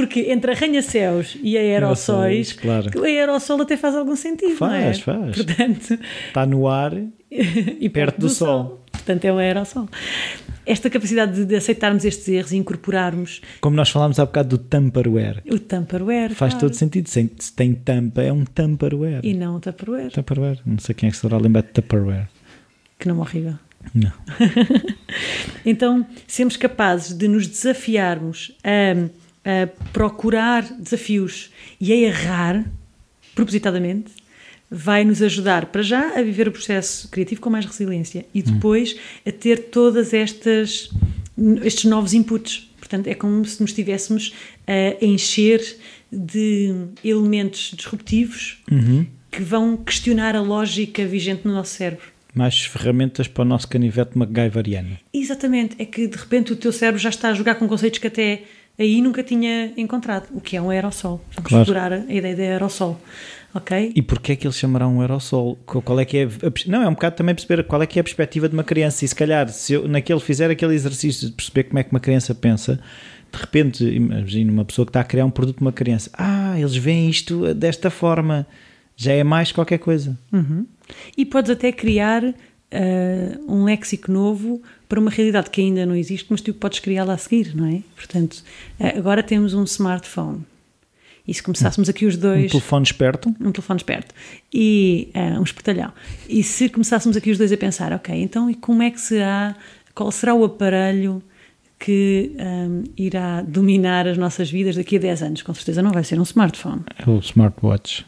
Porque 0.00 0.32
entre 0.32 0.52
arranha-céus 0.52 1.36
e 1.42 1.58
aerossóis, 1.58 2.54
claro. 2.54 2.90
o 2.98 3.04
aerossol 3.04 3.60
até 3.60 3.76
faz 3.76 3.94
algum 3.94 4.16
sentido, 4.16 4.56
faz, 4.56 4.72
não 4.72 4.78
é? 4.78 4.94
Faz, 4.94 5.36
Portanto, 5.36 5.98
Está 6.28 6.46
no 6.46 6.66
ar 6.66 6.94
e 7.30 7.88
perto, 7.90 8.16
do, 8.16 8.26
do 8.26 8.28
sol. 8.30 8.46
sol. 8.46 8.84
Portanto, 8.90 9.26
é 9.26 9.32
um 9.32 9.36
aerossol. 9.36 9.86
Esta 10.64 10.88
capacidade 10.88 11.44
de 11.44 11.54
aceitarmos 11.54 12.02
estes 12.06 12.26
erros 12.28 12.52
e 12.52 12.56
incorporarmos. 12.56 13.42
Como 13.60 13.76
nós 13.76 13.90
falámos 13.90 14.18
há 14.18 14.24
bocado 14.24 14.56
do 14.56 14.58
Tupperware. 14.58 15.42
O 15.50 15.58
Tupperware. 15.58 16.34
Faz 16.34 16.54
claro. 16.54 16.68
todo 16.68 16.74
sentido. 16.74 17.08
Se 17.08 17.52
tem 17.54 17.74
tampa, 17.74 18.22
é 18.22 18.32
um 18.32 18.44
Tupperware. 18.44 19.20
E 19.22 19.34
não 19.34 19.56
um 19.56 19.60
Tupperware. 19.60 20.10
Tupperware. 20.10 20.60
Não 20.64 20.78
sei 20.78 20.94
quem 20.94 21.08
é 21.08 21.10
que 21.10 21.18
se 21.18 21.26
lembrar 21.26 21.62
de 21.62 21.68
Tupperware. 21.68 22.26
Que 22.98 23.06
não 23.06 23.18
horrível. 23.18 23.54
Não. 23.94 24.12
então, 25.64 26.06
sermos 26.26 26.56
capazes 26.56 27.16
de 27.16 27.28
nos 27.28 27.46
desafiarmos 27.46 28.56
a, 28.64 29.08
a, 29.44 29.68
procurar 29.92 30.62
desafios 30.78 31.50
e 31.80 31.92
a 31.92 31.96
errar 31.96 32.64
propositadamente 33.34 34.12
vai 34.70 35.04
nos 35.04 35.20
ajudar 35.20 35.66
para 35.66 35.82
já 35.82 36.18
a 36.18 36.22
viver 36.22 36.46
o 36.46 36.52
processo 36.52 37.08
criativo 37.08 37.40
com 37.40 37.50
mais 37.50 37.66
resiliência 37.66 38.24
e 38.32 38.42
depois 38.42 38.94
hum. 38.94 38.98
a 39.26 39.32
ter 39.32 39.64
todas 39.70 40.14
estas 40.14 40.90
estes 41.62 41.84
novos 41.84 42.12
inputs. 42.12 42.70
Portanto, 42.78 43.06
é 43.06 43.14
como 43.14 43.44
se 43.44 43.60
nos 43.60 43.70
estivéssemos 43.70 44.34
a 44.66 45.04
encher 45.04 45.60
de 46.12 46.74
elementos 47.04 47.72
disruptivos 47.74 48.62
uhum. 48.70 49.06
que 49.30 49.42
vão 49.42 49.76
questionar 49.76 50.36
a 50.36 50.40
lógica 50.40 51.04
vigente 51.06 51.46
no 51.46 51.54
nosso 51.54 51.74
cérebro 51.74 52.06
mais 52.34 52.64
ferramentas 52.64 53.26
para 53.26 53.42
o 53.42 53.44
nosso 53.44 53.66
canivete 53.68 54.16
MacGyveriano. 54.16 54.96
Exatamente, 55.12 55.74
é 55.78 55.84
que 55.84 56.06
de 56.06 56.16
repente 56.16 56.52
o 56.52 56.56
teu 56.56 56.72
cérebro 56.72 57.00
já 57.00 57.08
está 57.08 57.30
a 57.30 57.34
jogar 57.34 57.56
com 57.56 57.66
conceitos 57.66 57.98
que 57.98 58.06
até 58.06 58.44
aí 58.80 59.02
nunca 59.02 59.22
tinha 59.22 59.72
encontrado, 59.76 60.28
o 60.32 60.40
que 60.40 60.56
é 60.56 60.62
um 60.62 60.70
aerossol. 60.70 61.20
Vamos 61.36 61.48
claro. 61.48 61.62
explorar 61.62 61.92
a 61.92 62.12
ideia 62.12 62.34
de 62.34 62.42
aerossol. 62.42 63.00
Ok? 63.52 63.92
E 63.94 64.00
porquê 64.00 64.32
é 64.32 64.36
que 64.36 64.46
ele 64.46 64.54
chamará 64.54 64.86
um 64.86 65.00
aerossol? 65.00 65.56
Qual 65.66 65.98
é 65.98 66.04
que 66.04 66.18
é 66.18 66.24
a, 66.24 66.70
não, 66.70 66.82
é 66.82 66.88
um 66.88 66.94
bocado 66.94 67.16
também 67.16 67.34
perceber 67.34 67.64
qual 67.64 67.82
é 67.82 67.86
que 67.86 67.98
é 67.98 68.00
a 68.00 68.04
perspectiva 68.04 68.48
de 68.48 68.54
uma 68.54 68.62
criança 68.62 69.04
e 69.04 69.08
se 69.08 69.14
calhar 69.14 69.48
se 69.48 69.74
eu 69.74 69.88
naquele 69.88 70.20
fizer 70.20 70.50
aquele 70.50 70.74
exercício 70.74 71.28
de 71.28 71.34
perceber 71.34 71.64
como 71.64 71.78
é 71.80 71.82
que 71.82 71.90
uma 71.90 72.00
criança 72.00 72.34
pensa, 72.34 72.80
de 73.32 73.38
repente, 73.38 73.84
imagina 73.84 74.52
uma 74.52 74.64
pessoa 74.64 74.86
que 74.86 74.90
está 74.90 75.00
a 75.00 75.04
criar 75.04 75.26
um 75.26 75.30
produto 75.30 75.56
de 75.56 75.62
uma 75.62 75.72
criança, 75.72 76.10
ah, 76.14 76.58
eles 76.58 76.76
veem 76.76 77.10
isto 77.10 77.52
desta 77.54 77.90
forma, 77.90 78.46
já 78.96 79.12
é 79.12 79.24
mais 79.24 79.52
qualquer 79.52 79.78
coisa. 79.78 80.16
Uhum. 80.32 80.66
E 81.16 81.26
podes 81.26 81.50
até 81.50 81.72
criar 81.72 82.22
uh, 82.24 82.34
um 83.48 83.64
léxico 83.64 84.10
novo 84.10 84.62
para 84.90 84.98
uma 84.98 85.10
realidade 85.10 85.48
que 85.50 85.60
ainda 85.60 85.86
não 85.86 85.94
existe, 85.94 86.26
mas 86.28 86.40
tu 86.40 86.52
podes 86.52 86.80
criá-la 86.80 87.14
a 87.14 87.16
seguir, 87.16 87.54
não 87.54 87.64
é? 87.64 87.80
Portanto, 87.94 88.42
uh, 88.80 88.98
agora 88.98 89.22
temos 89.22 89.54
um 89.54 89.62
smartphone. 89.62 90.44
E 91.26 91.32
se 91.32 91.40
começássemos 91.40 91.88
aqui 91.88 92.06
os 92.06 92.16
dois. 92.16 92.46
Um 92.46 92.58
telefone 92.58 92.82
esperto. 92.82 93.28
Um 93.40 93.52
telefone 93.52 93.78
esperto. 93.78 94.12
E 94.52 95.12
uh, 95.14 95.38
um 95.38 95.44
espertalhão. 95.44 95.92
E 96.28 96.42
se 96.42 96.68
começássemos 96.68 97.16
aqui 97.16 97.30
os 97.30 97.38
dois 97.38 97.52
a 97.52 97.56
pensar, 97.56 97.92
ok, 97.92 98.12
então 98.20 98.50
e 98.50 98.54
como 98.56 98.82
é 98.82 98.90
que 98.90 99.00
será, 99.00 99.54
qual 99.94 100.10
será 100.10 100.34
o 100.34 100.44
aparelho 100.44 101.22
que 101.78 102.32
um, 102.36 102.82
irá 102.96 103.42
dominar 103.42 104.08
as 104.08 104.18
nossas 104.18 104.50
vidas 104.50 104.74
daqui 104.74 104.96
a 104.96 104.98
10 104.98 105.22
anos? 105.22 105.42
Com 105.42 105.54
certeza 105.54 105.80
não 105.80 105.92
vai 105.92 106.02
ser 106.02 106.18
um 106.18 106.24
smartphone. 106.24 106.82
É 106.98 107.08
o 107.08 107.20
smartwatch. 107.20 108.04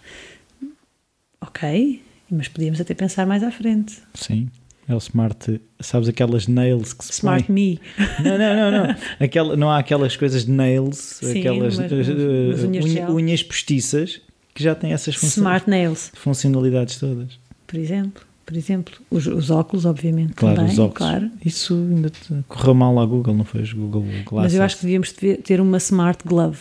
Ok, 1.41 2.03
mas 2.29 2.49
podíamos 2.49 2.81
até 2.81 2.93
pensar 2.93 3.25
mais 3.25 3.45
à 3.45 3.53
frente. 3.53 4.03
Sim. 4.15 4.49
É 4.93 4.95
o 4.95 4.99
smart, 4.99 5.59
sabes 5.81 6.07
aquelas 6.07 6.47
nails 6.47 6.93
que 6.93 7.03
se 7.03 7.13
Smart 7.13 7.45
põe? 7.47 7.55
me. 7.55 7.81
Não, 8.23 8.37
não, 8.37 8.55
não, 8.55 8.71
não. 8.89 8.97
Aquela, 9.19 9.57
não 9.57 9.71
há 9.71 9.79
aquelas 9.79 10.17
coisas 10.17 10.45
de 10.45 10.51
nails, 10.51 10.99
Sim, 10.99 11.39
aquelas 11.41 11.79
umas, 11.79 11.91
uh, 11.91 12.69
unhas, 12.69 12.85
unha, 12.85 13.11
unhas 13.11 13.43
postiças 13.43 14.21
que 14.53 14.63
já 14.63 14.75
têm 14.75 14.93
essas 14.93 15.15
funções, 15.15 15.39
Smart 15.39 15.71
nails. 15.71 16.13
funcionalidades 16.15 16.99
todas. 16.99 17.39
Por 17.67 17.79
exemplo, 17.79 18.23
por 18.45 18.55
exemplo, 18.55 18.95
os, 19.11 19.27
os 19.27 19.49
óculos, 19.51 19.87
obviamente, 19.87 20.35
claro, 20.35 20.57
também, 20.57 20.73
os 20.73 20.79
óculos. 20.79 20.99
claro. 20.99 21.31
Isso 21.43 21.73
ainda 21.73 22.13
correu 22.47 22.75
mal 22.75 22.99
à 23.01 23.07
Google, 23.07 23.35
não 23.35 23.47
foi 23.47 23.63
os 23.63 23.73
Google 23.73 24.03
Glasses. 24.03 24.29
Mas 24.31 24.55
eu 24.55 24.63
acho 24.63 24.77
que 24.77 24.83
devíamos 24.83 25.15
ter 25.43 25.59
uma 25.59 25.79
smart 25.79 26.23
glove. 26.23 26.59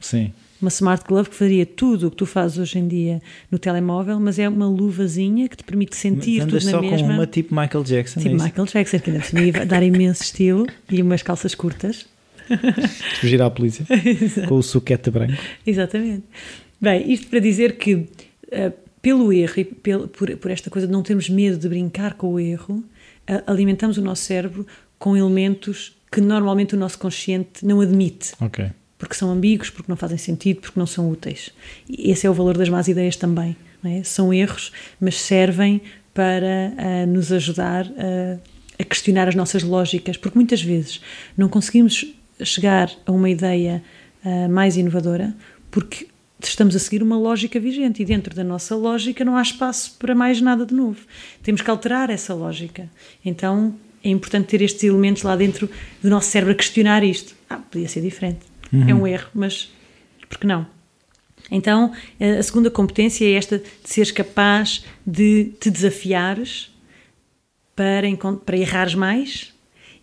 Sim 0.00 0.32
uma 0.60 0.68
smart 0.68 1.04
glove 1.06 1.30
que 1.30 1.36
faria 1.36 1.64
tudo 1.64 2.08
o 2.08 2.10
que 2.10 2.16
tu 2.16 2.26
fazes 2.26 2.58
hoje 2.58 2.78
em 2.78 2.86
dia 2.86 3.22
no 3.50 3.58
telemóvel, 3.58 4.20
mas 4.20 4.38
é 4.38 4.48
uma 4.48 4.68
luvazinha 4.68 5.48
que 5.48 5.56
te 5.56 5.64
permite 5.64 5.96
sentir 5.96 6.40
tudo 6.40 6.54
na 6.54 6.60
só 6.60 6.80
mesma. 6.80 7.08
com 7.08 7.14
uma 7.14 7.26
tipo 7.26 7.54
Michael 7.54 7.84
Jackson. 7.84 8.20
Tipo 8.20 8.40
é 8.40 8.44
Michael 8.44 8.66
Jackson, 8.66 8.98
que 8.98 9.10
ainda 9.10 9.58
ia 9.58 9.66
dar 9.66 9.82
imenso 9.82 10.22
estilo 10.22 10.66
e 10.90 11.02
umas 11.02 11.22
calças 11.22 11.54
curtas. 11.54 12.06
Fugir 13.20 13.40
à 13.40 13.50
polícia 13.50 13.86
com 14.48 14.56
o 14.56 14.62
suquete 14.62 15.10
branco. 15.10 15.40
Exatamente. 15.66 16.24
Bem, 16.80 17.12
isto 17.12 17.28
para 17.28 17.38
dizer 17.38 17.76
que 17.76 17.94
uh, 17.94 18.72
pelo 19.00 19.32
erro 19.32 19.54
e 19.56 19.64
pelo, 19.64 20.08
por, 20.08 20.36
por, 20.36 20.50
esta 20.50 20.68
coisa 20.68 20.86
de 20.86 20.92
não 20.92 21.02
termos 21.02 21.28
medo 21.28 21.56
de 21.56 21.68
brincar 21.68 22.14
com 22.14 22.34
o 22.34 22.40
erro, 22.40 22.74
uh, 23.28 23.42
alimentamos 23.46 23.98
o 23.98 24.02
nosso 24.02 24.24
cérebro 24.24 24.66
com 24.98 25.16
elementos 25.16 25.96
que 26.10 26.20
normalmente 26.20 26.74
o 26.74 26.78
nosso 26.78 26.98
consciente 26.98 27.64
não 27.64 27.80
admite. 27.80 28.32
Ok 28.40 28.70
porque 29.00 29.14
são 29.14 29.30
ambíguos, 29.30 29.70
porque 29.70 29.90
não 29.90 29.96
fazem 29.96 30.18
sentido, 30.18 30.60
porque 30.60 30.78
não 30.78 30.86
são 30.86 31.10
úteis. 31.10 31.50
E 31.88 32.10
esse 32.10 32.26
é 32.26 32.30
o 32.30 32.34
valor 32.34 32.56
das 32.56 32.68
más 32.68 32.86
ideias 32.86 33.16
também. 33.16 33.56
É? 33.82 34.02
São 34.02 34.32
erros, 34.32 34.70
mas 35.00 35.18
servem 35.18 35.80
para 36.12 36.74
uh, 36.76 37.06
nos 37.06 37.32
ajudar 37.32 37.86
uh, 37.86 38.38
a 38.78 38.84
questionar 38.84 39.26
as 39.26 39.34
nossas 39.34 39.62
lógicas, 39.62 40.18
porque 40.18 40.36
muitas 40.36 40.62
vezes 40.62 41.00
não 41.34 41.48
conseguimos 41.48 42.12
chegar 42.44 42.90
a 43.06 43.10
uma 43.10 43.30
ideia 43.30 43.82
uh, 44.22 44.48
mais 44.50 44.76
inovadora 44.76 45.34
porque 45.70 46.06
estamos 46.38 46.76
a 46.76 46.78
seguir 46.78 47.02
uma 47.02 47.16
lógica 47.16 47.58
vigente 47.58 48.02
e 48.02 48.04
dentro 48.04 48.34
da 48.34 48.44
nossa 48.44 48.76
lógica 48.76 49.24
não 49.24 49.34
há 49.34 49.40
espaço 49.40 49.96
para 49.98 50.14
mais 50.14 50.42
nada 50.42 50.66
de 50.66 50.74
novo. 50.74 51.00
Temos 51.42 51.62
que 51.62 51.70
alterar 51.70 52.10
essa 52.10 52.34
lógica. 52.34 52.86
Então 53.24 53.74
é 54.04 54.10
importante 54.10 54.48
ter 54.48 54.60
estes 54.60 54.84
elementos 54.84 55.22
lá 55.22 55.36
dentro 55.36 55.70
do 56.02 56.10
nosso 56.10 56.28
cérebro 56.28 56.52
a 56.52 56.56
questionar 56.56 57.02
isto. 57.02 57.34
Ah, 57.48 57.56
podia 57.56 57.88
ser 57.88 58.02
diferente. 58.02 58.49
Uhum. 58.72 58.88
É 58.88 58.94
um 58.94 59.06
erro, 59.06 59.28
mas 59.34 59.70
por 60.28 60.38
que 60.38 60.46
não? 60.46 60.66
Então, 61.50 61.92
a 62.38 62.42
segunda 62.42 62.70
competência 62.70 63.24
é 63.24 63.32
esta 63.32 63.58
de 63.58 63.64
seres 63.84 64.12
capaz 64.12 64.84
de 65.04 65.52
te 65.58 65.70
desafiares 65.70 66.70
para, 67.74 68.06
para 68.44 68.56
errares 68.56 68.94
mais 68.94 69.52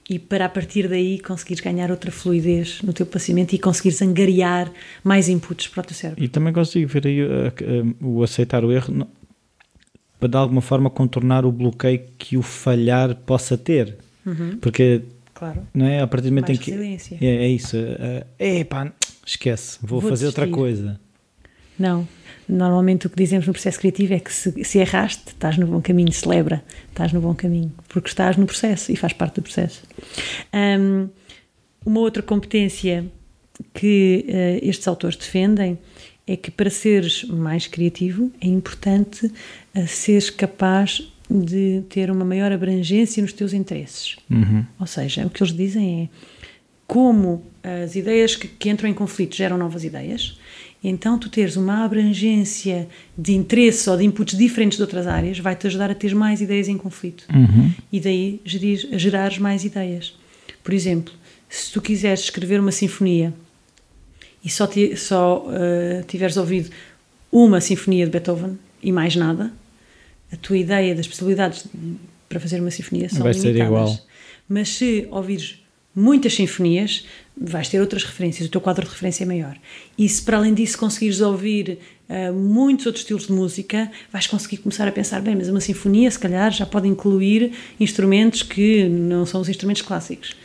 e 0.10 0.18
para 0.18 0.46
a 0.46 0.50
partir 0.50 0.88
daí 0.88 1.20
conseguires 1.20 1.62
ganhar 1.64 1.92
outra 1.92 2.12
fluidez 2.12 2.82
no 2.82 2.94
teu 2.94 3.06
passamento 3.06 3.54
e 3.54 3.60
conseguires 3.60 4.02
angariar 4.02 4.72
mais 5.04 5.28
inputs 5.28 5.68
para 5.68 5.82
o 5.82 5.86
teu 5.86 5.96
cérebro. 5.96 6.24
E 6.24 6.28
também 6.28 6.54
consigo 6.54 6.88
ver 6.88 7.08
aí 7.08 7.24
uh, 7.24 7.28
uh, 7.28 8.08
o 8.08 8.24
aceitar 8.24 8.64
o 8.64 8.72
erro 8.72 9.08
para 10.20 10.30
de 10.30 10.38
alguma 10.38 10.62
forma 10.62 10.90
contornar 10.90 11.46
o 11.46 11.52
bloqueio 11.52 12.02
que 12.18 12.38
o 12.38 12.42
falhar 12.42 13.16
possa 13.16 13.58
ter. 13.58 13.98
Uhum. 14.26 14.58
Porque 14.60 15.02
claro. 15.38 15.68
não 15.74 15.86
é? 15.86 16.02
a 16.02 16.08
partir 16.08 16.28
do 16.28 16.32
momento 16.32 16.48
mais 16.48 16.60
em 16.60 16.62
que. 16.62 16.72
resiliência. 16.72 17.18
É, 17.22 17.26
é 17.26 17.48
isso. 17.48 17.78
Uh, 17.78 18.26
é 18.40 18.64
pá, 18.64 18.92
esquece, 19.26 19.78
vou, 19.82 20.02
Vou 20.02 20.10
fazer 20.10 20.26
outra 20.26 20.46
desistir. 20.46 20.60
coisa. 20.60 21.00
Não. 21.78 22.08
Normalmente 22.50 23.08
o 23.08 23.10
que 23.10 23.18
dizemos 23.18 23.46
no 23.46 23.54
processo 23.54 23.78
criativo 23.80 24.14
é 24.14 24.20
que 24.20 24.34
se, 24.34 24.64
se 24.64 24.80
erraste, 24.80 25.28
estás 25.28 25.58
no 25.58 25.68
bom 25.68 25.82
caminho, 25.82 26.12
celebra, 26.14 26.64
estás 26.90 27.12
no 27.12 27.20
bom 27.20 27.36
caminho, 27.36 27.74
porque 27.90 28.08
estás 28.08 28.38
no 28.38 28.46
processo 28.46 28.92
e 28.92 28.96
faz 28.96 29.14
parte 29.14 29.36
do 29.36 29.42
processo. 29.42 29.84
Um, 30.54 31.10
uma 31.86 32.00
outra 32.00 32.24
competência 32.24 33.06
que 33.74 34.26
uh, 34.28 34.68
estes 34.68 34.88
autores 34.88 35.18
defendem 35.18 35.78
é 36.26 36.36
que 36.36 36.50
para 36.50 36.70
seres 36.70 37.24
mais 37.26 37.68
criativo 37.68 38.32
é 38.42 38.48
importante 38.48 39.26
uh, 39.26 39.88
seres 39.88 40.30
capaz 40.30 41.14
de 41.30 41.84
ter 41.90 42.10
uma 42.10 42.24
maior 42.26 42.52
abrangência 42.52 43.22
nos 43.22 43.34
teus 43.34 43.54
interesses. 43.54 44.16
Uhum. 44.30 44.66
Ou 44.80 44.88
seja, 44.88 45.26
o 45.26 45.30
que 45.30 45.44
eles 45.44 45.54
dizem 45.54 46.04
é 46.04 46.18
como 46.88 47.44
as 47.64 47.96
ideias 47.96 48.36
que, 48.36 48.48
que 48.48 48.70
entram 48.70 48.90
em 48.90 48.94
conflito 48.94 49.36
geram 49.36 49.58
novas 49.58 49.84
ideias, 49.84 50.40
então 50.82 51.18
tu 51.20 51.28
teres 51.30 51.58
uma 51.58 51.84
abrangência 51.84 52.88
de 53.18 53.34
interesse 53.34 53.90
ou 53.90 53.98
de 53.98 54.06
inputs 54.06 54.38
diferentes 54.38 54.78
de 54.78 54.84
outras 54.84 55.06
áreas 55.06 55.38
vai-te 55.40 55.68
ajudar 55.68 55.92
a 55.92 55.96
ter 55.96 56.16
mais 56.16 56.40
ideias 56.40 56.70
em 56.70 56.78
conflito 56.78 57.26
Uhum. 57.34 57.72
e 57.92 58.00
daí 58.00 58.40
gerir, 58.46 58.88
gerares 58.98 59.38
mais 59.38 59.66
ideias. 59.66 60.16
Por 60.64 60.74
exemplo, 60.74 61.14
se 61.50 61.72
tu 61.74 61.82
quiseres 61.82 62.22
escrever 62.22 62.60
uma 62.62 62.72
sinfonia 62.72 63.34
e 64.44 64.50
só, 64.50 64.66
ti- 64.66 64.96
só 64.96 65.46
uh, 65.46 66.04
tiveres 66.08 66.38
ouvido 66.38 66.70
uma 67.32 67.60
sinfonia 67.60 68.06
de 68.06 68.12
Beethoven 68.12 68.58
e 68.82 68.92
mais 68.94 69.14
nada, 69.16 69.52
a 70.32 70.38
tua 70.38 70.58
ideia 70.58 70.94
das 70.94 71.08
possibilidades 71.08 71.66
para 72.28 72.40
fazer 72.40 72.60
uma 72.60 72.72
sinfonia 72.72 73.10
são 73.10 73.24
Vai 73.24 73.34
ser 73.34 73.54
limitadas. 73.54 73.68
igual. 73.68 74.00
Mas 74.50 74.70
se 74.70 75.08
ouvires 75.12 75.64
muitas 75.96 76.36
sinfonias, 76.36 77.06
vais 77.36 77.70
ter 77.70 77.80
outras 77.80 78.04
referências, 78.04 78.48
o 78.48 78.52
teu 78.52 78.62
quadro 78.62 78.86
de 78.86 78.92
referência 78.92 79.24
é 79.24 79.28
maior. 79.28 79.58
E 79.98 80.08
se 80.08 80.22
para 80.22 80.38
além 80.38 80.54
disso 80.54 80.78
conseguires 80.78 81.22
ouvir 81.22 81.80
uh, 82.08 82.34
muitos 82.34 82.86
outros 82.86 83.02
estilos 83.04 83.26
de 83.26 83.34
música, 83.34 83.92
vais 84.12 84.28
conseguir 84.28 84.58
começar 84.58 84.88
a 84.88 84.92
pensar, 84.92 85.22
bem, 85.22 85.36
mas 85.36 85.50
uma 85.50 85.60
sinfonia 85.60 86.10
se 86.12 86.20
calhar 86.20 86.52
já 86.52 86.66
pode 86.66 86.88
incluir 86.88 87.52
instrumentos 87.80 88.44
que 88.44 88.88
não 88.88 89.26
são 89.26 89.42
os 89.42 89.50
instrumentos 89.50 89.82
clássicos. 89.82 90.36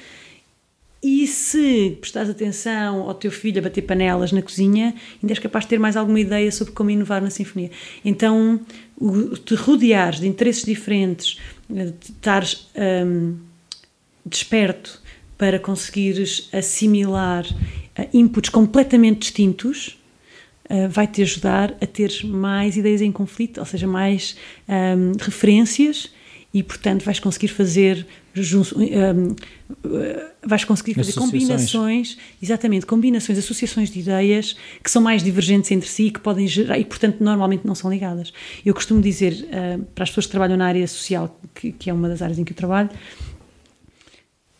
E 1.03 1.27
se 1.27 1.97
prestares 2.01 2.31
atenção 2.31 3.01
ao 3.09 3.15
teu 3.15 3.33
filho 3.33 3.59
a 3.59 3.63
bater 3.63 3.83
panelas 3.83 4.31
na 4.31 4.41
cozinha, 4.41 4.95
ainda 5.21 5.33
és 5.33 5.39
capaz 5.41 5.65
de 5.65 5.71
ter 5.71 5.79
mais 5.81 5.97
alguma 5.97 6.21
ideia 6.21 6.51
sobre 6.53 6.73
como 6.75 6.91
inovar 6.91 7.21
na 7.21 7.29
sinfonia. 7.31 7.71
Então, 8.05 8.61
o- 8.97 9.37
te 9.37 9.55
rodeares 9.57 10.21
de 10.21 10.29
interesses 10.29 10.65
diferentes, 10.65 11.39
eh, 11.75 11.87
de 11.87 11.93
estares 12.13 12.69
hum, 13.05 13.37
desperto 14.25 15.01
para 15.37 15.59
conseguires 15.59 16.49
assimilar 16.53 17.45
eh, 17.97 18.09
inputs 18.15 18.49
completamente 18.49 19.19
distintos, 19.23 19.99
eh, 20.69 20.87
vai-te 20.87 21.21
ajudar 21.23 21.75
a 21.81 21.87
ter 21.87 22.25
mais 22.25 22.77
ideias 22.77 23.03
em 23.03 23.11
conflito, 23.11 23.59
ou 23.59 23.67
seja, 23.67 23.89
mais 23.89 24.37
hum, 24.69 25.13
referências 25.21 26.13
e, 26.53 26.63
portanto, 26.63 27.05
vais 27.05 27.19
conseguir 27.19 27.49
fazer 27.49 28.07
eh, 28.35 29.15
vais 30.45 30.65
conseguir 30.65 30.95
fazer 30.95 31.13
combinações, 31.13 32.17
exatamente, 32.43 32.87
combinações, 32.87 33.39
associações 33.39 33.91
de 33.91 34.01
ideias 34.01 34.57
que 34.83 34.91
são 34.91 35.03
mais 35.03 35.23
divergentes 35.23 35.71
entre 35.71 35.89
si 35.89 36.05
e 36.05 36.11
que 36.11 36.21
podem 36.21 36.47
gerar, 36.47 36.79
e 36.79 36.85
portanto 36.85 37.21
normalmente 37.21 37.67
não 37.67 37.75
são 37.75 37.91
ligadas. 37.91 38.33
Eu 38.65 38.75
costumo 38.75 39.01
dizer 39.01 39.47
eh, 39.51 39.79
para 39.95 40.05
as 40.05 40.11
pessoas 40.11 40.27
que 40.27 40.33
trabalham 40.33 40.57
na 40.57 40.67
área 40.67 40.87
social, 40.89 41.39
que, 41.55 41.73
que 41.73 41.91
é 41.91 41.93
uma 41.93 42.09
das 42.09 42.23
áreas 42.23 42.39
em 42.39 42.45
que 42.45 42.53
eu 42.53 42.57
trabalho, 42.57 42.91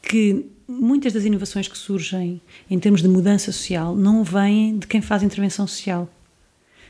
que 0.03 0.45
muitas 0.69 1.13
das 1.13 1.25
inovações 1.25 1.69
que 1.69 1.79
surgem 1.79 2.41
em 2.71 2.79
termos 2.79 3.03
de 3.03 3.09
mudança 3.09 3.53
social 3.53 3.97
não 3.97 4.23
vêm 4.23 4.79
de 4.79 4.87
quem 4.87 5.01
faz 5.01 5.23
intervenção 5.23 5.67
social. 5.67 6.09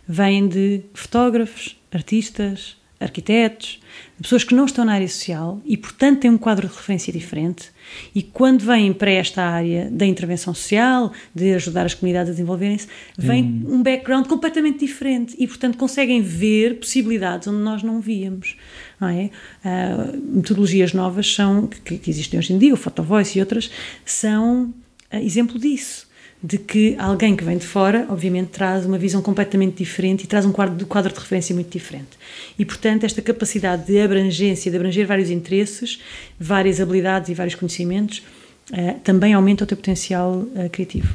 Vêm 0.07 0.49
de 0.49 0.83
fotógrafos, 0.95 1.81
artistas, 1.93 2.77
arquitetos, 3.03 3.81
de 4.17 4.23
pessoas 4.23 4.45
que 4.45 4.55
não 4.55 4.65
estão 4.65 4.85
na 4.85 4.95
área 4.95 5.09
social 5.09 5.61
e, 5.65 5.77
portanto, 5.77 6.21
têm 6.21 6.31
um 6.31 6.39
quadro 6.39 6.69
de 6.69 6.75
referência 6.75 7.13
diferente. 7.13 7.71
E 8.15 8.23
quando 8.23 8.63
vêm 8.63 8.93
para 8.93 9.11
esta 9.11 9.43
área 9.43 9.91
da 9.91 10.07
intervenção 10.07 10.55
social, 10.55 11.13
de 11.35 11.55
ajudar 11.55 11.85
as 11.85 11.95
comunidades 11.95 12.31
a 12.31 12.33
desenvolverem-se, 12.33 12.87
vem 13.19 13.65
um 13.67 13.83
background 13.83 14.27
completamente 14.27 14.79
diferente 14.79 15.35
e, 15.39 15.47
portanto, 15.47 15.77
conseguem 15.77 16.23
ver 16.23 16.79
possibilidades 16.79 17.49
onde 17.49 17.59
nós 17.59 17.83
não 17.83 18.01
víamos. 18.01 18.57
Não 19.01 19.09
é? 19.09 19.31
Ah, 19.65 20.13
metodologias 20.17 20.93
novas 20.93 21.35
são, 21.35 21.67
que, 21.67 21.99
que 21.99 22.11
existem 22.11 22.39
hoje 22.39 22.53
em 22.53 22.59
dia, 22.59 22.73
o 22.73 22.77
Photovoice 22.77 23.39
e 23.39 23.41
outras, 23.41 23.71
são 24.05 24.73
ah, 25.11 25.21
exemplo 25.21 25.59
disso 25.59 26.12
de 26.43 26.59
que 26.59 26.97
alguém 26.99 27.37
que 27.37 27.45
vem 27.45 27.57
de 27.57 27.67
fora, 27.67 28.05
obviamente, 28.11 28.49
traz 28.49 28.85
uma 28.85 28.99
visão 28.99 29.23
completamente 29.23 29.77
diferente 29.77 30.25
e 30.25 30.27
traz 30.27 30.45
um 30.45 30.51
quadro, 30.51 30.85
quadro 30.87 31.13
de 31.13 31.21
referência 31.21 31.55
muito 31.55 31.71
diferente. 31.71 32.11
E, 32.59 32.65
portanto, 32.65 33.05
esta 33.05 33.23
capacidade 33.23 33.87
de 33.87 34.01
abrangência, 34.01 34.69
de 34.69 34.77
abranger 34.77 35.07
vários 35.07 35.31
interesses, 35.31 36.01
várias 36.41 36.81
habilidades 36.81 37.29
e 37.29 37.35
vários 37.35 37.55
conhecimentos, 37.55 38.25
eh, 38.73 38.97
também 39.05 39.35
aumenta 39.35 39.63
o 39.63 39.67
teu 39.67 39.77
potencial 39.77 40.45
eh, 40.57 40.69
criativo. 40.69 41.15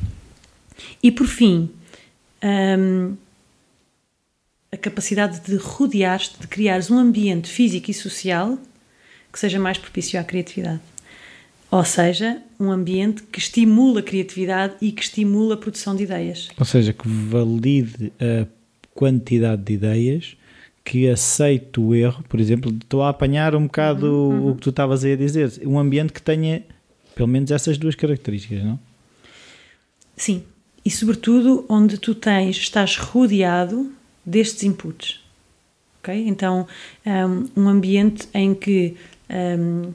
E, 1.04 1.12
por 1.12 1.28
fim, 1.28 1.70
hum, 2.42 3.16
a 4.72 4.78
capacidade 4.78 5.42
de 5.42 5.58
rodear-te, 5.58 6.40
de 6.40 6.48
criares 6.48 6.90
um 6.90 6.98
ambiente 6.98 7.50
físico 7.50 7.92
e 7.92 7.94
social 7.94 8.58
que 9.32 9.40
seja 9.40 9.60
mais 9.60 9.78
propício 9.78 10.20
à 10.20 10.24
criatividade. 10.24 10.80
Ou 11.70 11.84
seja, 11.84 12.42
um 12.60 12.72
ambiente 12.72 13.24
que 13.24 13.40
estimula 13.40 14.00
a 14.00 14.04
criatividade 14.04 14.76
e 14.82 14.92
que 14.92 15.02
estimula 15.02 15.56
a 15.56 15.58
produção 15.58 15.96
de 15.96 16.04
ideias. 16.04 16.48
Ou 16.58 16.66
seja, 16.66 16.94
que 16.94 17.08
valide 17.08 18.12
a 18.20 18.48
quantidade 18.94 19.62
de 19.64 19.74
ideias, 19.74 20.38
que 20.84 21.10
aceite 21.10 21.80
o 21.80 21.94
erro. 21.94 22.24
Por 22.30 22.40
exemplo, 22.40 22.72
estou 22.72 23.04
a 23.04 23.10
apanhar 23.10 23.54
um 23.54 23.64
bocado 23.64 24.08
Uhum, 24.08 24.52
o 24.52 24.56
que 24.56 24.62
tu 24.62 24.70
estavas 24.70 25.04
aí 25.04 25.14
a 25.14 25.18
dizer. 25.18 25.52
Um 25.66 25.78
ambiente 25.78 26.14
que 26.14 26.22
tenha 26.22 26.64
pelo 27.18 27.28
menos 27.28 27.50
essas 27.50 27.78
duas 27.78 27.96
características, 27.96 28.64
não? 28.64 28.80
Sim, 30.16 30.44
e 30.86 30.92
sobretudo 30.92 31.66
onde 31.68 31.98
tu 31.98 32.14
tens, 32.16 32.56
estás 32.58 32.96
rodeado 32.96 33.92
destes 34.26 34.64
inputs. 34.64 35.20
Ok? 36.00 36.14
Então, 36.28 36.68
um, 37.06 37.64
um 37.64 37.68
ambiente 37.68 38.30
em 38.34 38.54
que 38.54 38.96
um, 39.30 39.92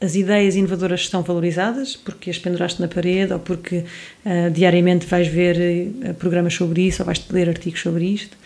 as 0.00 0.14
ideias 0.14 0.56
inovadoras 0.56 1.00
estão 1.00 1.22
valorizadas, 1.22 1.94
porque 1.94 2.30
as 2.30 2.38
penduraste 2.38 2.80
na 2.80 2.88
parede 2.88 3.32
ou 3.32 3.38
porque 3.38 3.84
uh, 4.24 4.50
diariamente 4.50 5.06
vais 5.06 5.28
ver 5.28 5.56
uh, 6.10 6.14
programas 6.14 6.54
sobre 6.54 6.86
isso 6.86 7.02
ou 7.02 7.06
vais 7.06 7.22
ler 7.30 7.48
artigos 7.48 7.80
sobre 7.80 8.06
isto, 8.06 8.36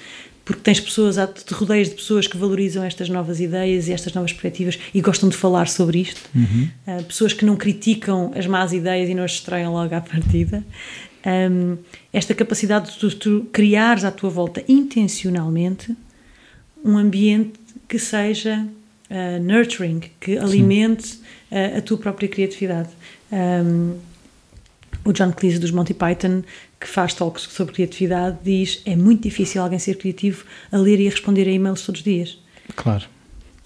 porque 0.44 0.60
tens 0.60 0.80
pessoas, 0.80 1.16
te 1.16 1.54
rodeias 1.54 1.88
de 1.88 1.94
pessoas 1.94 2.26
que 2.26 2.36
valorizam 2.36 2.84
estas 2.84 3.08
novas 3.08 3.40
ideias 3.40 3.88
e 3.88 3.92
estas 3.92 4.12
novas 4.12 4.32
perspectivas 4.32 4.78
e 4.92 5.00
gostam 5.00 5.28
de 5.28 5.36
falar 5.36 5.68
sobre 5.68 6.00
isto, 6.00 6.20
Uhum. 6.34 6.68
uh, 6.86 7.04
pessoas 7.04 7.32
que 7.32 7.44
não 7.44 7.56
criticam 7.56 8.32
as 8.34 8.46
más 8.46 8.72
ideias 8.72 9.08
e 9.08 9.14
não 9.14 9.24
as 9.24 9.32
destroem 9.32 9.68
logo 9.68 9.94
à 9.94 10.00
partida. 10.00 10.62
Um, 11.26 11.78
esta 12.12 12.34
capacidade 12.34 12.92
de 12.92 12.98
tu, 12.98 13.14
tu 13.16 13.46
criares 13.50 14.04
à 14.04 14.10
tua 14.10 14.28
volta 14.28 14.62
intencionalmente 14.68 15.96
um 16.84 16.98
ambiente 16.98 17.58
que 17.88 17.98
seja 17.98 18.66
uh, 19.10 19.42
nurturing, 19.42 20.02
que 20.20 20.38
alimente 20.38 21.20
uh, 21.50 21.78
a 21.78 21.80
tua 21.80 21.98
própria 21.98 22.28
criatividade. 22.28 22.90
Um, 23.32 23.98
o 25.04 25.12
John 25.12 25.32
Cleese 25.32 25.58
dos 25.58 25.70
Monty 25.70 25.92
Python, 25.92 26.42
que 26.80 26.86
faz 26.86 27.14
talks 27.14 27.42
sobre 27.42 27.74
criatividade, 27.74 28.38
diz 28.42 28.82
é 28.86 28.96
muito 28.96 29.22
difícil 29.22 29.62
alguém 29.62 29.78
ser 29.78 29.96
criativo 29.96 30.44
a 30.72 30.78
ler 30.78 30.98
e 31.00 31.06
a 31.06 31.10
responder 31.10 31.46
a 31.46 31.50
e-mails 31.50 31.84
todos 31.84 32.00
os 32.00 32.04
dias. 32.04 32.38
Claro. 32.74 33.04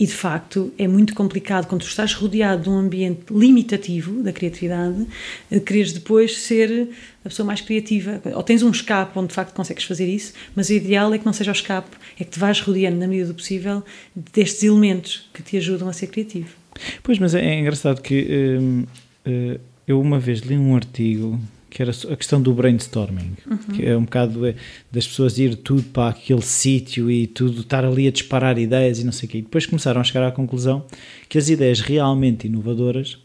E 0.01 0.07
de 0.07 0.13
facto 0.13 0.73
é 0.79 0.87
muito 0.87 1.13
complicado 1.13 1.67
quando 1.67 1.81
tu 1.81 1.89
estás 1.89 2.15
rodeado 2.15 2.63
de 2.63 2.71
um 2.71 2.79
ambiente 2.79 3.33
limitativo 3.33 4.23
da 4.23 4.33
criatividade, 4.33 5.05
eh, 5.51 5.59
quereres 5.59 5.93
depois 5.93 6.39
ser 6.39 6.91
a 7.25 7.29
pessoa 7.29 7.45
mais 7.45 7.61
criativa. 7.61 8.23
Ou 8.35 8.43
tens 8.45 8.63
um 8.63 8.71
escape 8.71 9.19
onde 9.19 9.29
de 9.29 9.35
facto 9.35 9.53
consegues 9.53 9.83
fazer 9.83 10.07
isso, 10.07 10.35
mas 10.55 10.69
o 10.69 10.73
ideal 10.73 11.13
é 11.13 11.19
que 11.19 11.27
não 11.27 11.33
seja 11.33 11.51
o 11.51 11.55
escape, 11.55 11.97
é 12.19 12.23
que 12.23 12.31
te 12.31 12.39
vais 12.39 12.61
rodeando 12.61 12.97
na 12.97 13.09
medida 13.09 13.27
do 13.27 13.35
possível 13.35 13.83
destes 14.15 14.63
elementos 14.63 15.29
que 15.35 15.43
te 15.43 15.57
ajudam 15.57 15.89
a 15.89 15.93
ser 15.93 16.07
criativo. 16.07 16.55
Pois, 17.03 17.19
mas 17.19 17.35
é, 17.35 17.45
é 17.45 17.59
engraçado 17.59 18.01
que 18.01 18.57
hum, 18.61 18.85
uh, 19.27 19.61
eu 19.87 20.01
uma 20.01 20.21
vez 20.21 20.41
li 20.41 20.57
um 20.57 20.77
artigo 20.77 21.41
que 21.71 21.83
era 21.83 21.91
a 21.91 22.17
questão 22.17 22.41
do 22.41 22.53
brainstorming, 22.53 23.33
uhum. 23.49 23.57
que 23.75 23.87
é 23.87 23.97
um 23.97 24.05
bocado 24.05 24.47
é, 24.47 24.55
das 24.91 25.07
pessoas 25.07 25.39
ir 25.39 25.57
tudo 25.57 25.83
para 25.85 26.11
aquele 26.11 26.43
sítio 26.43 27.11
e 27.11 27.27
tudo 27.27 27.61
estar 27.61 27.85
ali 27.85 28.09
a 28.09 28.11
disparar 28.11 28.59
ideias 28.59 29.01
e 29.01 29.05
não 29.05 29.13
sei 29.13 29.29
o 29.29 29.33
quê. 29.33 29.39
E 29.39 29.43
depois 29.43 29.67
começaram 29.67 30.01
a 30.01 30.05
chegar 30.05 30.27
à 30.27 30.33
conclusão 30.33 30.85
que 31.29 31.37
as 31.37 31.49
ideias 31.49 31.81
realmente 31.81 32.47
inovadoras 32.47 33.19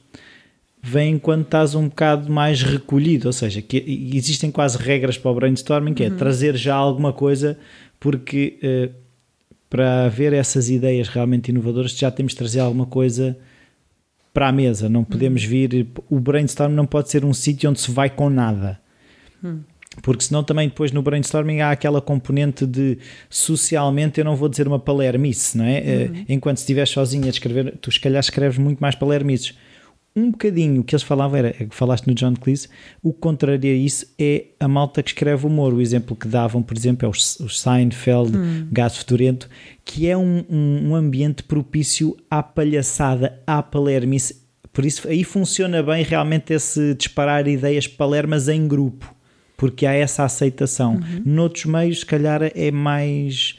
vêm 0.81 1.17
quando 1.17 1.43
estás 1.43 1.75
um 1.75 1.87
bocado 1.87 2.29
mais 2.29 2.61
recolhido, 2.61 3.27
ou 3.27 3.33
seja, 3.33 3.61
que 3.61 4.11
existem 4.13 4.51
quase 4.51 4.77
regras 4.77 5.17
para 5.17 5.31
o 5.31 5.35
brainstorming, 5.35 5.93
que 5.93 6.03
é 6.03 6.09
uhum. 6.09 6.17
trazer 6.17 6.57
já 6.57 6.75
alguma 6.75 7.13
coisa, 7.13 7.57
porque 7.97 8.59
uh, 8.61 8.93
para 9.69 10.09
ver 10.09 10.33
essas 10.33 10.69
ideias 10.69 11.07
realmente 11.07 11.49
inovadoras 11.49 11.97
já 11.97 12.11
temos 12.11 12.33
de 12.33 12.37
trazer 12.37 12.59
alguma 12.59 12.85
coisa 12.85 13.37
para 14.33 14.47
a 14.47 14.51
mesa, 14.51 14.89
não 14.89 15.03
podemos 15.03 15.43
vir. 15.43 15.87
O 16.09 16.19
brainstorm 16.19 16.73
não 16.73 16.85
pode 16.85 17.09
ser 17.09 17.23
um 17.23 17.33
sítio 17.33 17.69
onde 17.69 17.79
se 17.79 17.91
vai 17.91 18.09
com 18.09 18.29
nada. 18.29 18.79
Hum. 19.43 19.59
Porque 20.01 20.23
senão 20.23 20.43
também 20.43 20.67
depois 20.67 20.91
no 20.91 21.03
brainstorming 21.03 21.61
há 21.61 21.69
aquela 21.69 22.01
componente 22.01 22.65
de 22.65 22.97
socialmente 23.29 24.19
eu 24.19 24.25
não 24.25 24.35
vou 24.35 24.49
dizer 24.49 24.67
uma 24.67 24.79
palermice, 24.79 25.55
não 25.55 25.65
é? 25.65 25.79
Uhum. 25.79 26.25
Enquanto 26.29 26.57
estiveres 26.57 26.89
sozinho 26.89 27.25
a 27.25 27.29
escrever, 27.29 27.77
tu 27.79 27.91
se 27.91 27.99
calhar 27.99 28.19
escreves 28.19 28.57
muito 28.57 28.79
mais 28.79 28.95
palermices 28.95 29.55
um 30.15 30.29
bocadinho 30.31 30.81
o 30.81 30.83
que 30.83 30.93
eles 30.93 31.03
falavam 31.03 31.37
era, 31.37 31.51
que 31.51 31.75
falaste 31.75 32.05
no 32.05 32.13
John 32.13 32.35
Cleese, 32.35 32.67
o 33.01 33.11
que 33.11 33.19
contraria 33.19 33.73
isso 33.73 34.05
é 34.19 34.45
a 34.59 34.67
malta 34.67 35.01
que 35.01 35.09
escreve 35.09 35.47
humor. 35.47 35.73
O 35.73 35.81
exemplo 35.81 36.15
que 36.15 36.27
davam, 36.27 36.61
por 36.61 36.77
exemplo, 36.77 37.05
é 37.05 37.09
os, 37.09 37.39
os 37.39 37.59
Seinfeld, 37.59 38.37
hum. 38.37 38.67
Gato 38.71 38.97
Futurento, 38.97 39.49
que 39.83 40.07
é 40.07 40.15
um, 40.15 40.43
um, 40.49 40.89
um, 40.89 40.95
ambiente 40.95 41.43
propício 41.43 42.15
à 42.29 42.43
palhaçada, 42.43 43.41
à 43.47 43.63
palermice. 43.63 44.43
Por 44.71 44.85
isso 44.85 45.07
aí 45.07 45.23
funciona 45.23 45.81
bem 45.81 46.03
realmente 46.03 46.53
esse 46.53 46.93
disparar 46.95 47.47
ideias 47.47 47.87
palermas 47.87 48.47
em 48.47 48.67
grupo, 48.67 49.13
porque 49.57 49.85
há 49.85 49.93
essa 49.93 50.23
aceitação. 50.23 50.95
Uhum. 50.95 51.21
Noutros 51.25 51.65
meios, 51.65 51.99
se 52.01 52.05
calhar, 52.05 52.51
é 52.53 52.71
mais. 52.71 53.57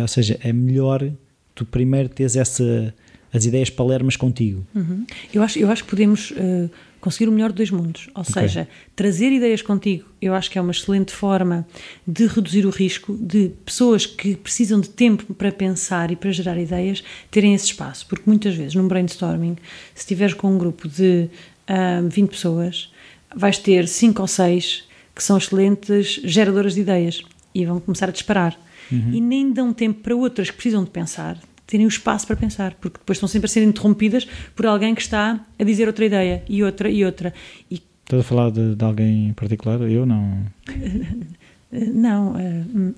Ou 0.00 0.08
seja, 0.08 0.38
é 0.42 0.52
melhor 0.52 1.10
tu 1.54 1.64
primeiro 1.64 2.08
teres 2.08 2.36
essa 2.36 2.94
as 3.34 3.44
ideias 3.44 3.68
palermas 3.68 4.16
contigo. 4.16 4.64
Uhum. 4.74 5.04
Eu, 5.32 5.42
acho, 5.42 5.58
eu 5.58 5.68
acho 5.68 5.82
que 5.82 5.90
podemos 5.90 6.30
uh, 6.30 6.70
conseguir 7.00 7.28
o 7.28 7.32
melhor 7.32 7.50
de 7.50 7.56
dois 7.56 7.70
mundos. 7.70 8.08
Ou 8.14 8.22
okay. 8.22 8.42
seja, 8.42 8.68
trazer 8.94 9.32
ideias 9.32 9.60
contigo, 9.60 10.04
eu 10.22 10.32
acho 10.32 10.48
que 10.48 10.56
é 10.56 10.60
uma 10.60 10.70
excelente 10.70 11.12
forma 11.12 11.66
de 12.06 12.26
reduzir 12.26 12.64
o 12.64 12.70
risco 12.70 13.14
de 13.20 13.50
pessoas 13.64 14.06
que 14.06 14.36
precisam 14.36 14.80
de 14.80 14.88
tempo 14.88 15.34
para 15.34 15.50
pensar 15.50 16.12
e 16.12 16.16
para 16.16 16.30
gerar 16.30 16.56
ideias 16.56 17.02
terem 17.28 17.54
esse 17.54 17.66
espaço. 17.66 18.06
Porque 18.06 18.22
muitas 18.24 18.54
vezes, 18.54 18.76
num 18.76 18.86
brainstorming, 18.86 19.56
se 19.94 20.02
estiveres 20.02 20.34
com 20.34 20.54
um 20.54 20.56
grupo 20.56 20.88
de 20.88 21.28
uh, 21.68 22.08
20 22.08 22.30
pessoas, 22.30 22.92
vais 23.34 23.58
ter 23.58 23.88
5 23.88 24.22
ou 24.22 24.28
6 24.28 24.84
que 25.12 25.22
são 25.22 25.36
excelentes 25.36 26.20
geradoras 26.24 26.74
de 26.74 26.80
ideias 26.80 27.22
e 27.52 27.66
vão 27.66 27.80
começar 27.80 28.08
a 28.08 28.12
disparar. 28.12 28.56
Uhum. 28.92 29.12
E 29.12 29.20
nem 29.20 29.52
dão 29.52 29.72
tempo 29.72 30.00
para 30.00 30.14
outras 30.14 30.50
que 30.50 30.56
precisam 30.56 30.84
de 30.84 30.90
pensar 30.90 31.38
terem 31.66 31.86
o 31.86 31.88
espaço 31.88 32.26
para 32.26 32.36
pensar, 32.36 32.74
porque 32.74 32.98
depois 32.98 33.16
estão 33.16 33.28
sempre 33.28 33.46
a 33.46 33.48
ser 33.48 33.62
interrompidas 33.62 34.26
por 34.54 34.66
alguém 34.66 34.94
que 34.94 35.02
está 35.02 35.40
a 35.58 35.64
dizer 35.64 35.86
outra 35.86 36.04
ideia 36.04 36.42
e 36.48 36.62
outra 36.62 36.90
e 36.90 37.04
outra. 37.04 37.32
E... 37.70 37.82
Estás 38.04 38.20
a 38.20 38.24
falar 38.24 38.50
de, 38.50 38.74
de 38.74 38.84
alguém 38.84 39.28
em 39.28 39.32
particular? 39.32 39.80
Eu 39.80 40.04
não. 40.04 40.44
não, 41.72 42.32
uh, 42.32 42.94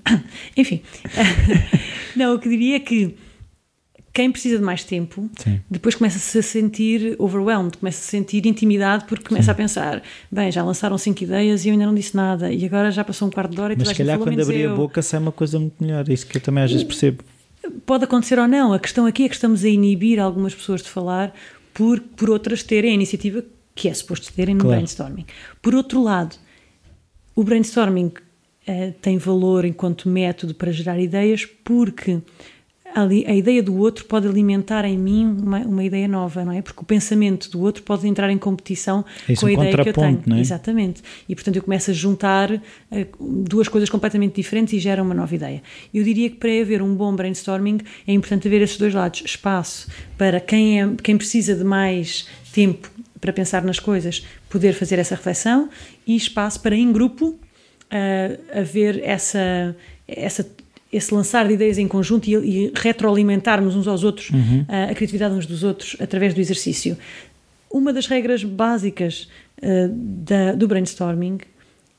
enfim. 0.55 0.81
não, 2.15 2.35
o 2.35 2.39
que 2.39 2.49
diria 2.49 2.75
é 2.75 2.79
que 2.79 3.15
quem 4.17 4.31
precisa 4.31 4.57
de 4.57 4.63
mais 4.63 4.83
tempo 4.83 5.29
Sim. 5.37 5.61
depois 5.69 5.93
começa-se 5.93 6.39
a 6.39 6.41
sentir 6.41 7.15
overwhelmed, 7.19 7.77
começa 7.77 7.99
a 7.99 8.09
sentir 8.09 8.47
intimidade 8.47 9.05
porque 9.07 9.23
começa 9.23 9.45
Sim. 9.45 9.51
a 9.51 9.55
pensar: 9.55 10.03
bem, 10.31 10.51
já 10.51 10.63
lançaram 10.63 10.97
cinco 10.97 11.23
ideias 11.23 11.63
e 11.63 11.69
eu 11.69 11.73
ainda 11.73 11.85
não 11.85 11.93
disse 11.93 12.15
nada, 12.15 12.51
e 12.51 12.65
agora 12.65 12.89
já 12.89 13.03
passou 13.03 13.27
um 13.27 13.31
quarto 13.31 13.53
de 13.53 13.61
hora 13.61 13.73
e 13.73 13.77
Mas 13.77 13.89
se 13.89 13.95
calhar 13.95 14.17
quando 14.17 14.41
abrir 14.41 14.65
a 14.65 14.75
boca 14.75 15.03
sai 15.03 15.19
uma 15.19 15.31
coisa 15.31 15.59
muito 15.59 15.75
melhor, 15.79 16.03
é 16.09 16.13
isso 16.13 16.25
que 16.25 16.35
eu 16.35 16.41
também 16.41 16.63
às 16.63 16.71
vezes 16.71 16.83
percebo 16.83 17.23
pode 17.85 18.03
acontecer 18.03 18.39
ou 18.39 18.47
não. 18.47 18.73
A 18.73 18.79
questão 18.79 19.05
aqui 19.05 19.25
é 19.25 19.29
que 19.29 19.35
estamos 19.35 19.63
a 19.63 19.69
inibir 19.69 20.19
algumas 20.19 20.53
pessoas 20.53 20.81
de 20.81 20.89
falar 20.89 21.33
por, 21.73 21.99
por 21.99 22.29
outras 22.29 22.63
terem 22.63 22.91
a 22.91 22.93
iniciativa 22.93 23.43
que 23.75 23.87
é 23.87 23.93
suposto 23.93 24.33
terem 24.33 24.55
no 24.55 24.61
claro. 24.61 24.77
brainstorming. 24.77 25.25
Por 25.61 25.75
outro 25.75 26.01
lado, 26.01 26.35
o 27.35 27.43
brainstorming 27.43 28.07
uh, 28.07 28.93
tem 29.01 29.17
valor 29.17 29.63
enquanto 29.63 30.09
método 30.09 30.55
para 30.55 30.71
gerar 30.71 30.99
ideias 30.99 31.45
porque 31.45 32.19
a, 32.97 33.03
a, 33.03 33.35
ideia 33.35 33.61
do 33.61 33.77
outro 33.77 34.05
pode 34.05 34.27
alimentar 34.27 34.83
em 34.83 34.97
mim 34.97 35.25
uma, 35.25 35.59
uma, 35.59 35.83
ideia 35.83 36.07
nova, 36.07 36.43
não 36.43 36.51
é? 36.51 36.63
Porque 36.63 36.81
o 36.81 36.83
pensamento 36.83 37.49
do 37.51 37.61
outro 37.61 37.83
pode 37.83 38.07
entrar 38.07 38.29
em 38.31 38.37
competição 38.39 39.05
é 39.29 39.35
com 39.35 39.45
a 39.45 39.49
um 39.49 39.53
ideia 39.53 39.83
que 39.83 39.89
eu 39.89 39.93
tenho. 39.93 40.23
Não 40.25 40.37
é? 40.37 40.39
Exatamente. 40.39 41.03
E 41.29 41.35
portanto 41.35 41.57
eu 41.57 41.61
começo 41.61 41.91
a 41.91 41.93
juntar 41.93 42.51
uh, 42.51 42.63
duas 43.43 43.67
coisas 43.67 43.87
completamente 43.87 44.35
diferentes 44.35 44.73
e 44.73 44.79
gera 44.79 45.03
uma 45.03 45.13
nova 45.13 45.33
ideia. 45.35 45.61
Eu 45.93 46.03
diria 46.03 46.27
que 46.29 46.37
para 46.37 46.49
haver 46.49 46.81
um 46.81 46.95
bom 46.95 47.15
brainstorming 47.15 47.81
é 48.07 48.13
importante 48.13 48.47
haver 48.47 48.63
esses 48.63 48.77
dois 48.77 48.95
lados: 48.95 49.21
espaço 49.23 49.87
para 50.17 50.39
quem, 50.39 50.81
é, 50.81 50.89
quem 51.03 51.17
precisa 51.17 51.53
de 51.53 51.63
mais 51.63 52.27
tempo 52.51 52.89
para 53.21 53.31
pensar 53.31 53.63
nas 53.63 53.79
coisas, 53.79 54.25
poder 54.49 54.73
fazer 54.73 54.97
essa 54.97 55.15
reflexão, 55.15 55.69
e 56.05 56.15
espaço 56.15 56.61
para 56.61 56.75
em 56.75 56.91
grupo 56.91 57.27
uh, 57.27 58.59
haver 58.59 59.03
essa 59.03 59.75
essa 60.07 60.47
esse 60.91 61.13
lançar 61.13 61.47
de 61.47 61.53
ideias 61.53 61.77
em 61.77 61.87
conjunto 61.87 62.27
e, 62.27 62.35
e 62.35 62.71
retroalimentarmos 62.75 63.75
uns 63.75 63.87
aos 63.87 64.03
outros 64.03 64.29
uhum. 64.29 64.61
uh, 64.61 64.91
a 64.91 64.95
criatividade 64.95 65.35
uns 65.35 65.45
dos 65.45 65.63
outros 65.63 65.95
através 65.99 66.33
do 66.33 66.39
exercício. 66.39 66.97
Uma 67.69 67.91
das 67.91 68.07
regras 68.07 68.43
básicas 68.43 69.27
uh, 69.61 69.89
da, 69.89 70.53
do 70.53 70.67
brainstorming 70.67 71.39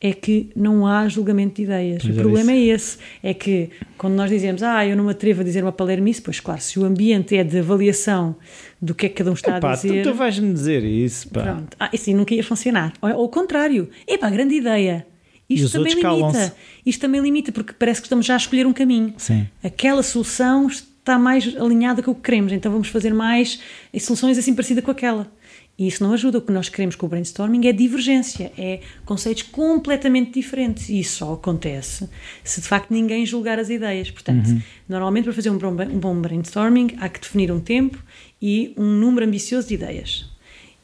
é 0.01 0.13
que 0.13 0.51
não 0.55 0.87
há 0.87 1.09
julgamento 1.09 1.57
de 1.57 1.63
ideias. 1.63 2.05
Mas 2.05 2.17
o 2.17 2.21
é 2.21 2.23
problema 2.23 2.53
é 2.53 2.59
esse, 2.59 2.99
é 3.23 3.35
que 3.35 3.71
quando 3.97 4.15
nós 4.15 4.31
dizemos, 4.31 4.63
ah, 4.63 4.87
eu 4.87 4.97
não 4.97 5.05
me 5.05 5.11
atrevo 5.11 5.41
a 5.41 5.45
dizer 5.45 5.63
uma 5.63 5.73
palermice, 5.73 6.23
pois 6.23 6.39
claro, 6.39 6.61
se 6.61 6.79
o 6.79 6.85
ambiente 6.85 7.37
é 7.37 7.43
de 7.43 7.59
avaliação 7.59 8.37
do 8.81 8.95
que 8.95 9.07
é 9.07 9.09
que 9.09 9.17
cada 9.17 9.31
um 9.31 9.35
está 9.35 9.59
Epá, 9.59 9.73
a 9.73 9.75
dizer... 9.75 10.05
tu, 10.05 10.13
tu 10.13 10.17
vais-me 10.17 10.53
dizer 10.53 10.85
isso, 10.85 11.29
pá. 11.31 11.43
Pronto, 11.43 11.77
ah, 11.81 11.91
assim 11.93 12.15
nunca 12.15 12.33
ia 12.33 12.45
funcionar. 12.45 12.93
Ou, 13.03 13.11
ou 13.11 13.25
o 13.25 13.29
contrário, 13.29 13.91
epá, 14.07 14.31
grande 14.31 14.55
ideia, 14.55 15.05
isto 15.49 15.73
também 15.73 15.95
limita. 15.95 16.57
Isto 16.85 17.01
também 17.01 17.21
limita, 17.21 17.53
porque 17.53 17.73
parece 17.73 18.01
que 18.01 18.07
estamos 18.07 18.27
já 18.27 18.35
a 18.35 18.37
escolher 18.37 18.67
um 18.67 18.73
caminho. 18.73 19.15
Sim. 19.17 19.49
Aquela 19.63 20.03
solução 20.03 20.67
está 20.67 21.19
mais 21.19 21.57
alinhada 21.57 22.03
com 22.03 22.11
o 22.11 22.15
que 22.15 22.21
queremos, 22.21 22.53
então 22.53 22.71
vamos 22.71 22.89
fazer 22.89 23.15
mais 23.15 23.61
soluções 23.99 24.37
assim 24.37 24.55
parecidas 24.55 24.85
com 24.85 24.91
aquela. 24.91 25.31
E 25.79 25.87
isso 25.87 26.03
não 26.03 26.13
ajuda. 26.13 26.39
O 26.39 26.43
que 26.43 26.51
nós 26.51 26.69
queremos 26.69 26.97
com 26.97 27.07
o 27.07 27.09
brainstorming 27.09 27.69
é 27.69 27.73
divergência, 27.73 28.53
é 28.59 28.81
conceitos 29.07 29.45
completamente 29.45 30.33
diferentes. 30.33 30.89
E 30.89 30.99
isso 30.99 31.19
só 31.19 31.35
acontece 31.35 32.09
se 32.43 32.61
de 32.61 32.67
facto 32.67 32.91
ninguém 32.91 33.25
julgar 33.25 33.61
as 33.61 33.71
ideias. 33.71 34.11
Portanto, 34.11 34.49
uhum. 34.49 34.61
normalmente 34.89 35.25
para 35.25 35.33
fazer 35.33 35.51
um 35.51 35.57
bom, 35.57 35.71
um 35.71 35.99
bom 36.01 36.21
brainstorming 36.21 36.97
há 36.99 37.09
que 37.09 37.21
definir 37.21 37.53
um 37.53 37.61
tempo 37.61 38.03
e 38.43 38.75
um 38.77 38.85
número 38.85 39.25
ambicioso 39.25 39.69
de 39.69 39.75
ideias. 39.75 40.27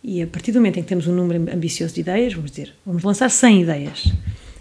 E 0.03 0.23
a 0.23 0.27
partir 0.29 0.53
do 0.53 0.59
momento 0.59 0.79
em 0.79 0.83
que 0.83 0.89
temos 0.89 1.09
um 1.09 1.15
número 1.15 1.53
ambicioso 1.53 1.95
de 1.95 2.01
ideias, 2.01 2.33
vamos 2.33 2.53
dizer, 2.53 2.73
vamos 2.87 3.03
lançar 3.03 3.29
100 3.29 3.63
ideias. 3.63 4.13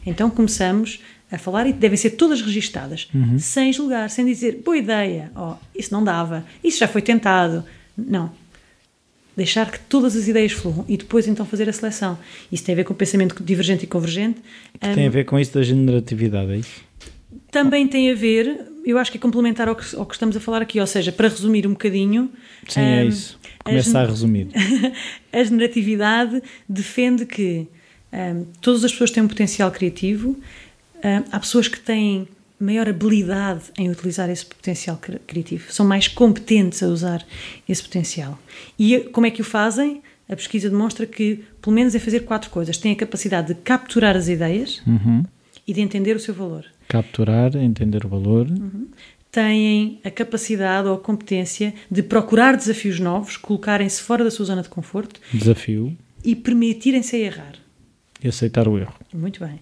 Então 0.05 0.29
começamos 0.29 0.99
a 1.31 1.37
falar 1.37 1.65
e 1.65 1.73
devem 1.73 1.97
ser 1.97 2.11
todas 2.11 2.41
registadas, 2.41 3.07
uhum. 3.13 3.39
sem 3.39 3.73
julgar, 3.73 4.09
sem 4.09 4.23
dizer 4.25 4.61
boa 4.63 4.77
ideia, 4.77 5.31
oh, 5.35 5.55
isso 5.75 5.91
não 5.91 6.03
dava, 6.03 6.45
isso 6.63 6.77
já 6.77 6.87
foi 6.87 7.01
tentado. 7.01 7.63
Não. 7.97 8.31
Deixar 9.35 9.71
que 9.71 9.79
todas 9.79 10.15
as 10.15 10.27
ideias 10.27 10.51
fluam 10.51 10.85
e 10.87 10.95
depois 10.95 11.27
então 11.27 11.43
fazer 11.43 11.67
a 11.67 11.73
seleção. 11.73 12.19
Isso 12.51 12.63
tem 12.63 12.73
a 12.73 12.75
ver 12.75 12.83
com 12.83 12.93
o 12.93 12.95
pensamento 12.95 13.43
divergente 13.43 13.85
e 13.85 13.87
convergente. 13.87 14.39
Que 14.79 14.89
um, 14.89 14.93
tem 14.93 15.07
a 15.07 15.09
ver 15.09 15.25
com 15.25 15.39
isso 15.39 15.53
da 15.55 15.63
generatividade, 15.63 16.51
é 16.51 16.57
isso? 16.57 16.81
Também 17.49 17.87
tem 17.87 18.11
a 18.11 18.15
ver, 18.15 18.67
eu 18.85 18.99
acho 18.99 19.11
que 19.11 19.17
é 19.17 19.21
complementar 19.21 19.67
ao 19.67 19.75
que, 19.75 19.95
ao 19.95 20.05
que 20.05 20.13
estamos 20.13 20.37
a 20.37 20.39
falar 20.39 20.61
aqui, 20.61 20.79
ou 20.79 20.85
seja, 20.85 21.11
para 21.11 21.27
resumir 21.27 21.65
um 21.65 21.71
bocadinho. 21.71 22.29
Sim, 22.67 22.79
um, 22.79 22.83
é 22.83 23.05
isso. 23.05 23.39
Começa 23.63 23.97
a, 23.97 24.03
a 24.03 24.05
resumir. 24.05 24.49
a 25.33 25.43
generatividade 25.43 26.43
defende 26.69 27.25
que 27.25 27.67
um, 28.13 28.45
todas 28.61 28.83
as 28.83 28.91
pessoas 28.91 29.09
têm 29.09 29.23
um 29.23 29.27
potencial 29.27 29.71
criativo. 29.71 30.37
Um, 31.03 31.23
há 31.31 31.39
pessoas 31.39 31.67
que 31.67 31.79
têm 31.79 32.27
maior 32.59 32.87
habilidade 32.87 33.63
em 33.77 33.89
utilizar 33.89 34.29
esse 34.29 34.45
potencial 34.45 34.97
criativo, 35.27 35.71
são 35.71 35.85
mais 35.85 36.07
competentes 36.07 36.81
a 36.81 36.87
usar 36.87 37.25
esse 37.67 37.83
potencial. 37.83 38.39
E 38.79 38.99
como 39.11 39.27
é 39.27 39.31
que 39.31 39.41
o 39.41 39.43
fazem? 39.43 40.01
A 40.29 40.35
pesquisa 40.35 40.69
demonstra 40.69 41.05
que, 41.05 41.43
pelo 41.61 41.75
menos, 41.75 41.93
é 41.93 41.99
fazer 41.99 42.21
quatro 42.21 42.49
coisas: 42.49 42.77
têm 42.77 42.93
a 42.93 42.95
capacidade 42.95 43.49
de 43.49 43.55
capturar 43.55 44.15
as 44.15 44.29
ideias 44.29 44.81
uhum. 44.87 45.23
e 45.67 45.73
de 45.73 45.81
entender 45.81 46.15
o 46.15 46.19
seu 46.19 46.33
valor. 46.33 46.65
Capturar, 46.87 47.55
entender 47.57 48.05
o 48.05 48.07
valor. 48.07 48.47
Uhum. 48.47 48.87
Têm 49.29 49.99
a 50.03 50.11
capacidade 50.11 50.87
ou 50.87 50.93
a 50.93 50.99
competência 50.99 51.73
de 51.89 52.03
procurar 52.03 52.55
desafios 52.55 52.99
novos, 52.99 53.35
colocarem-se 53.35 54.01
fora 54.01 54.23
da 54.23 54.29
sua 54.29 54.45
zona 54.45 54.61
de 54.61 54.69
conforto. 54.69 55.19
Desafio. 55.33 55.97
E 56.23 56.35
permitirem-se 56.35 57.17
errar 57.17 57.62
e 58.23 58.27
aceitar 58.27 58.67
o 58.67 58.77
erro. 58.77 58.93
Muito 59.13 59.39
bem. 59.39 59.59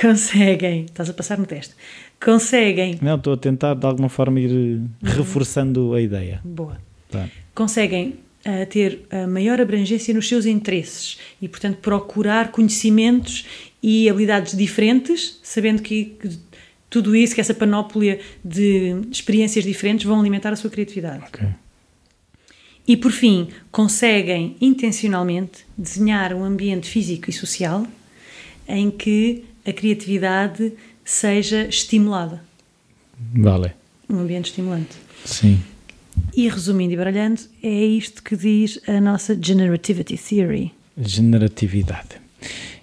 Conseguem, 0.00 0.84
estás 0.84 1.08
a 1.08 1.14
passar 1.14 1.38
no 1.38 1.46
teste, 1.46 1.74
conseguem. 2.22 2.98
Não, 3.00 3.16
estou 3.16 3.32
a 3.32 3.36
tentar 3.36 3.74
de 3.74 3.86
alguma 3.86 4.08
forma 4.08 4.38
ir 4.38 4.50
uhum. 4.50 4.88
reforçando 5.02 5.94
a 5.94 6.00
ideia. 6.00 6.40
Boa. 6.44 6.78
Tá. 7.10 7.28
Conseguem 7.54 8.18
a 8.44 8.66
ter 8.66 9.06
a 9.10 9.26
maior 9.26 9.60
abrangência 9.60 10.14
nos 10.14 10.28
seus 10.28 10.46
interesses 10.46 11.18
e, 11.40 11.48
portanto, 11.48 11.78
procurar 11.78 12.52
conhecimentos 12.52 13.46
e 13.82 14.08
habilidades 14.08 14.56
diferentes, 14.56 15.40
sabendo 15.42 15.82
que, 15.82 16.16
que 16.20 16.38
tudo 16.88 17.16
isso, 17.16 17.34
que 17.34 17.40
essa 17.40 17.54
panóplia 17.54 18.20
de 18.44 19.00
experiências 19.10 19.64
diferentes 19.64 20.06
vão 20.06 20.20
alimentar 20.20 20.52
a 20.52 20.56
sua 20.56 20.70
criatividade. 20.70 21.24
Ok. 21.26 21.46
E 22.86 22.96
por 22.96 23.10
fim, 23.10 23.48
conseguem 23.72 24.56
intencionalmente 24.60 25.66
desenhar 25.76 26.32
um 26.32 26.44
ambiente 26.44 26.88
físico 26.88 27.28
e 27.28 27.32
social 27.32 27.86
em 28.68 28.90
que 28.90 29.44
a 29.66 29.72
criatividade 29.72 30.72
seja 31.04 31.66
estimulada. 31.66 32.42
Vale. 33.34 33.72
Um 34.08 34.20
ambiente 34.20 34.46
estimulante. 34.46 34.96
Sim. 35.24 35.60
E 36.34 36.48
resumindo 36.48 36.94
e 36.94 36.96
baralhando, 36.96 37.40
é 37.62 37.68
isto 37.68 38.22
que 38.22 38.36
diz 38.36 38.78
a 38.86 39.00
nossa 39.00 39.36
Generativity 39.40 40.16
Theory. 40.16 40.72
Generatividade. 40.96 42.20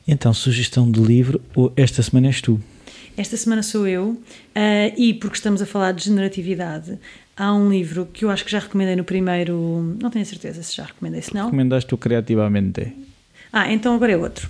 Então, 0.07 0.33
sugestão 0.33 0.91
de 0.91 0.99
livro, 0.99 1.41
esta 1.75 2.03
semana 2.03 2.27
és 2.27 2.41
tu. 2.41 2.59
Esta 3.15 3.37
semana 3.37 3.61
sou 3.61 3.87
eu, 3.87 4.19
ah, 4.55 4.91
e 4.97 5.13
porque 5.13 5.35
estamos 5.35 5.61
a 5.61 5.65
falar 5.65 5.91
de 5.91 6.03
generatividade, 6.03 6.97
há 7.35 7.53
um 7.53 7.69
livro 7.69 8.07
que 8.11 8.25
eu 8.25 8.29
acho 8.29 8.45
que 8.45 8.51
já 8.51 8.59
recomendei 8.59 8.95
no 8.95 9.03
primeiro. 9.03 9.95
Não 10.01 10.09
tenho 10.09 10.25
certeza 10.25 10.61
se 10.63 10.75
já 10.75 10.85
recomendei, 10.85 11.21
se 11.21 11.33
não. 11.33 11.45
Recomendaste 11.45 11.89
tu 11.89 11.97
criativamente. 11.97 12.93
Ah, 13.51 13.71
então 13.71 13.95
agora 13.95 14.11
é 14.11 14.17
outro. 14.17 14.49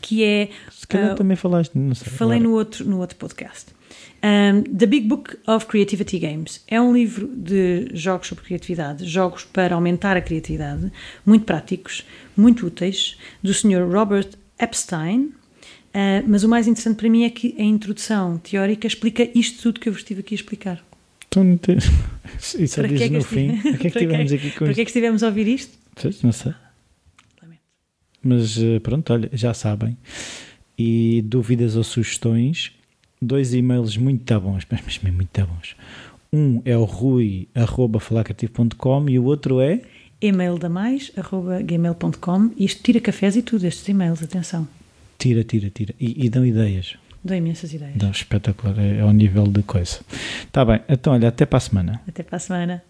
Que 0.00 0.24
é. 0.24 0.48
Se 0.70 0.86
calhar 0.86 1.12
ah, 1.12 1.14
também 1.14 1.36
falaste, 1.36 1.74
não 1.74 1.94
sei. 1.94 2.12
Falei 2.12 2.38
agora. 2.38 2.50
no 2.50 2.56
outro, 2.56 2.84
no 2.88 2.98
outro 2.98 3.16
podcast. 3.16 3.66
Um, 4.22 4.62
The 4.62 4.86
Big 4.86 5.08
Book 5.08 5.38
of 5.46 5.66
Creativity 5.66 6.18
Games 6.18 6.62
é 6.68 6.80
um 6.80 6.92
livro 6.92 7.26
de 7.26 7.88
jogos 7.94 8.28
sobre 8.28 8.44
criatividade, 8.44 9.06
jogos 9.06 9.44
para 9.44 9.74
aumentar 9.74 10.14
a 10.16 10.20
criatividade, 10.20 10.92
muito 11.24 11.46
práticos, 11.46 12.06
muito 12.36 12.66
úteis, 12.66 13.16
do 13.42 13.52
Sr. 13.54 13.88
Robert 13.90 14.28
Epstein. 14.60 15.32
Uh, 15.92 16.22
mas 16.26 16.44
o 16.44 16.48
mais 16.48 16.68
interessante 16.68 16.96
para 16.96 17.08
mim 17.08 17.24
é 17.24 17.30
que 17.30 17.56
a 17.58 17.62
introdução 17.62 18.38
teórica 18.38 18.86
explica 18.86 19.28
isto 19.34 19.62
tudo 19.62 19.80
que 19.80 19.88
eu 19.88 19.92
vos 19.92 20.02
estive 20.02 20.20
aqui 20.20 20.34
a 20.34 20.36
explicar. 20.36 20.89
Tu 21.30 21.42
não 21.44 21.56
te... 21.56 21.76
Isso 22.38 22.66
só 22.68 22.82
é 22.82 22.88
que 22.88 23.08
no 23.10 23.22
fim. 23.22 23.56
Para 23.56 23.78
que 23.78 23.86
é 23.86 23.90
que 23.90 23.98
é- 23.98 24.00
tivemos 24.00 24.32
aqui 24.32 24.50
com 24.50 24.64
é 24.66 24.70
isto? 24.70 24.74
que 24.76 24.82
estivemos 24.82 25.22
a 25.22 25.26
ouvir 25.28 25.46
isto? 25.48 25.78
Pois, 26.00 26.22
Não 26.22 26.32
sei. 26.32 26.52
Lamento. 27.42 27.60
Mas 28.22 28.58
eh, 28.60 28.78
pronto, 28.80 29.10
olha, 29.12 29.30
já 29.32 29.54
sabem. 29.54 29.96
E 30.78 31.22
dúvidas 31.26 31.76
ou 31.76 31.84
sugestões, 31.84 32.72
dois 33.22 33.54
e-mails 33.54 33.96
muito 33.96 34.40
bons, 34.40 34.66
mas 34.70 34.80
mesmo 34.82 35.12
muito 35.12 35.46
bons. 35.46 35.76
Um 36.32 36.60
é 36.64 36.76
o 36.76 36.84
rui.falacreativo.com 36.84 39.08
e 39.08 39.18
o 39.18 39.24
outro 39.24 39.60
é 39.60 39.80
E-mail 40.22 40.58
da 40.58 40.68
mais, 40.68 41.10
arroba 41.16 41.62
gmail.com. 41.62 42.50
Isto 42.58 42.82
tira 42.82 43.00
cafés 43.00 43.36
e 43.36 43.42
tudo, 43.42 43.66
estes 43.66 43.88
e-mails, 43.88 44.22
atenção. 44.22 44.68
tira, 45.18 45.42
tira, 45.44 45.70
tira. 45.70 45.94
E, 45.98 46.26
e 46.26 46.28
dão 46.28 46.44
ideias. 46.44 46.96
Dou 47.22 47.36
imensas 47.36 47.72
ideias. 47.72 47.96
Dão 47.96 48.10
espetacular, 48.10 48.78
é 48.78 49.00
ao 49.00 49.12
nível 49.12 49.44
de 49.44 49.62
coisa. 49.62 50.00
Está 50.42 50.64
bem, 50.64 50.80
então 50.88 51.12
olha, 51.12 51.28
até 51.28 51.44
para 51.44 51.58
a 51.58 51.60
semana. 51.60 52.00
Até 52.08 52.22
para 52.22 52.36
a 52.36 52.40
semana. 52.40 52.82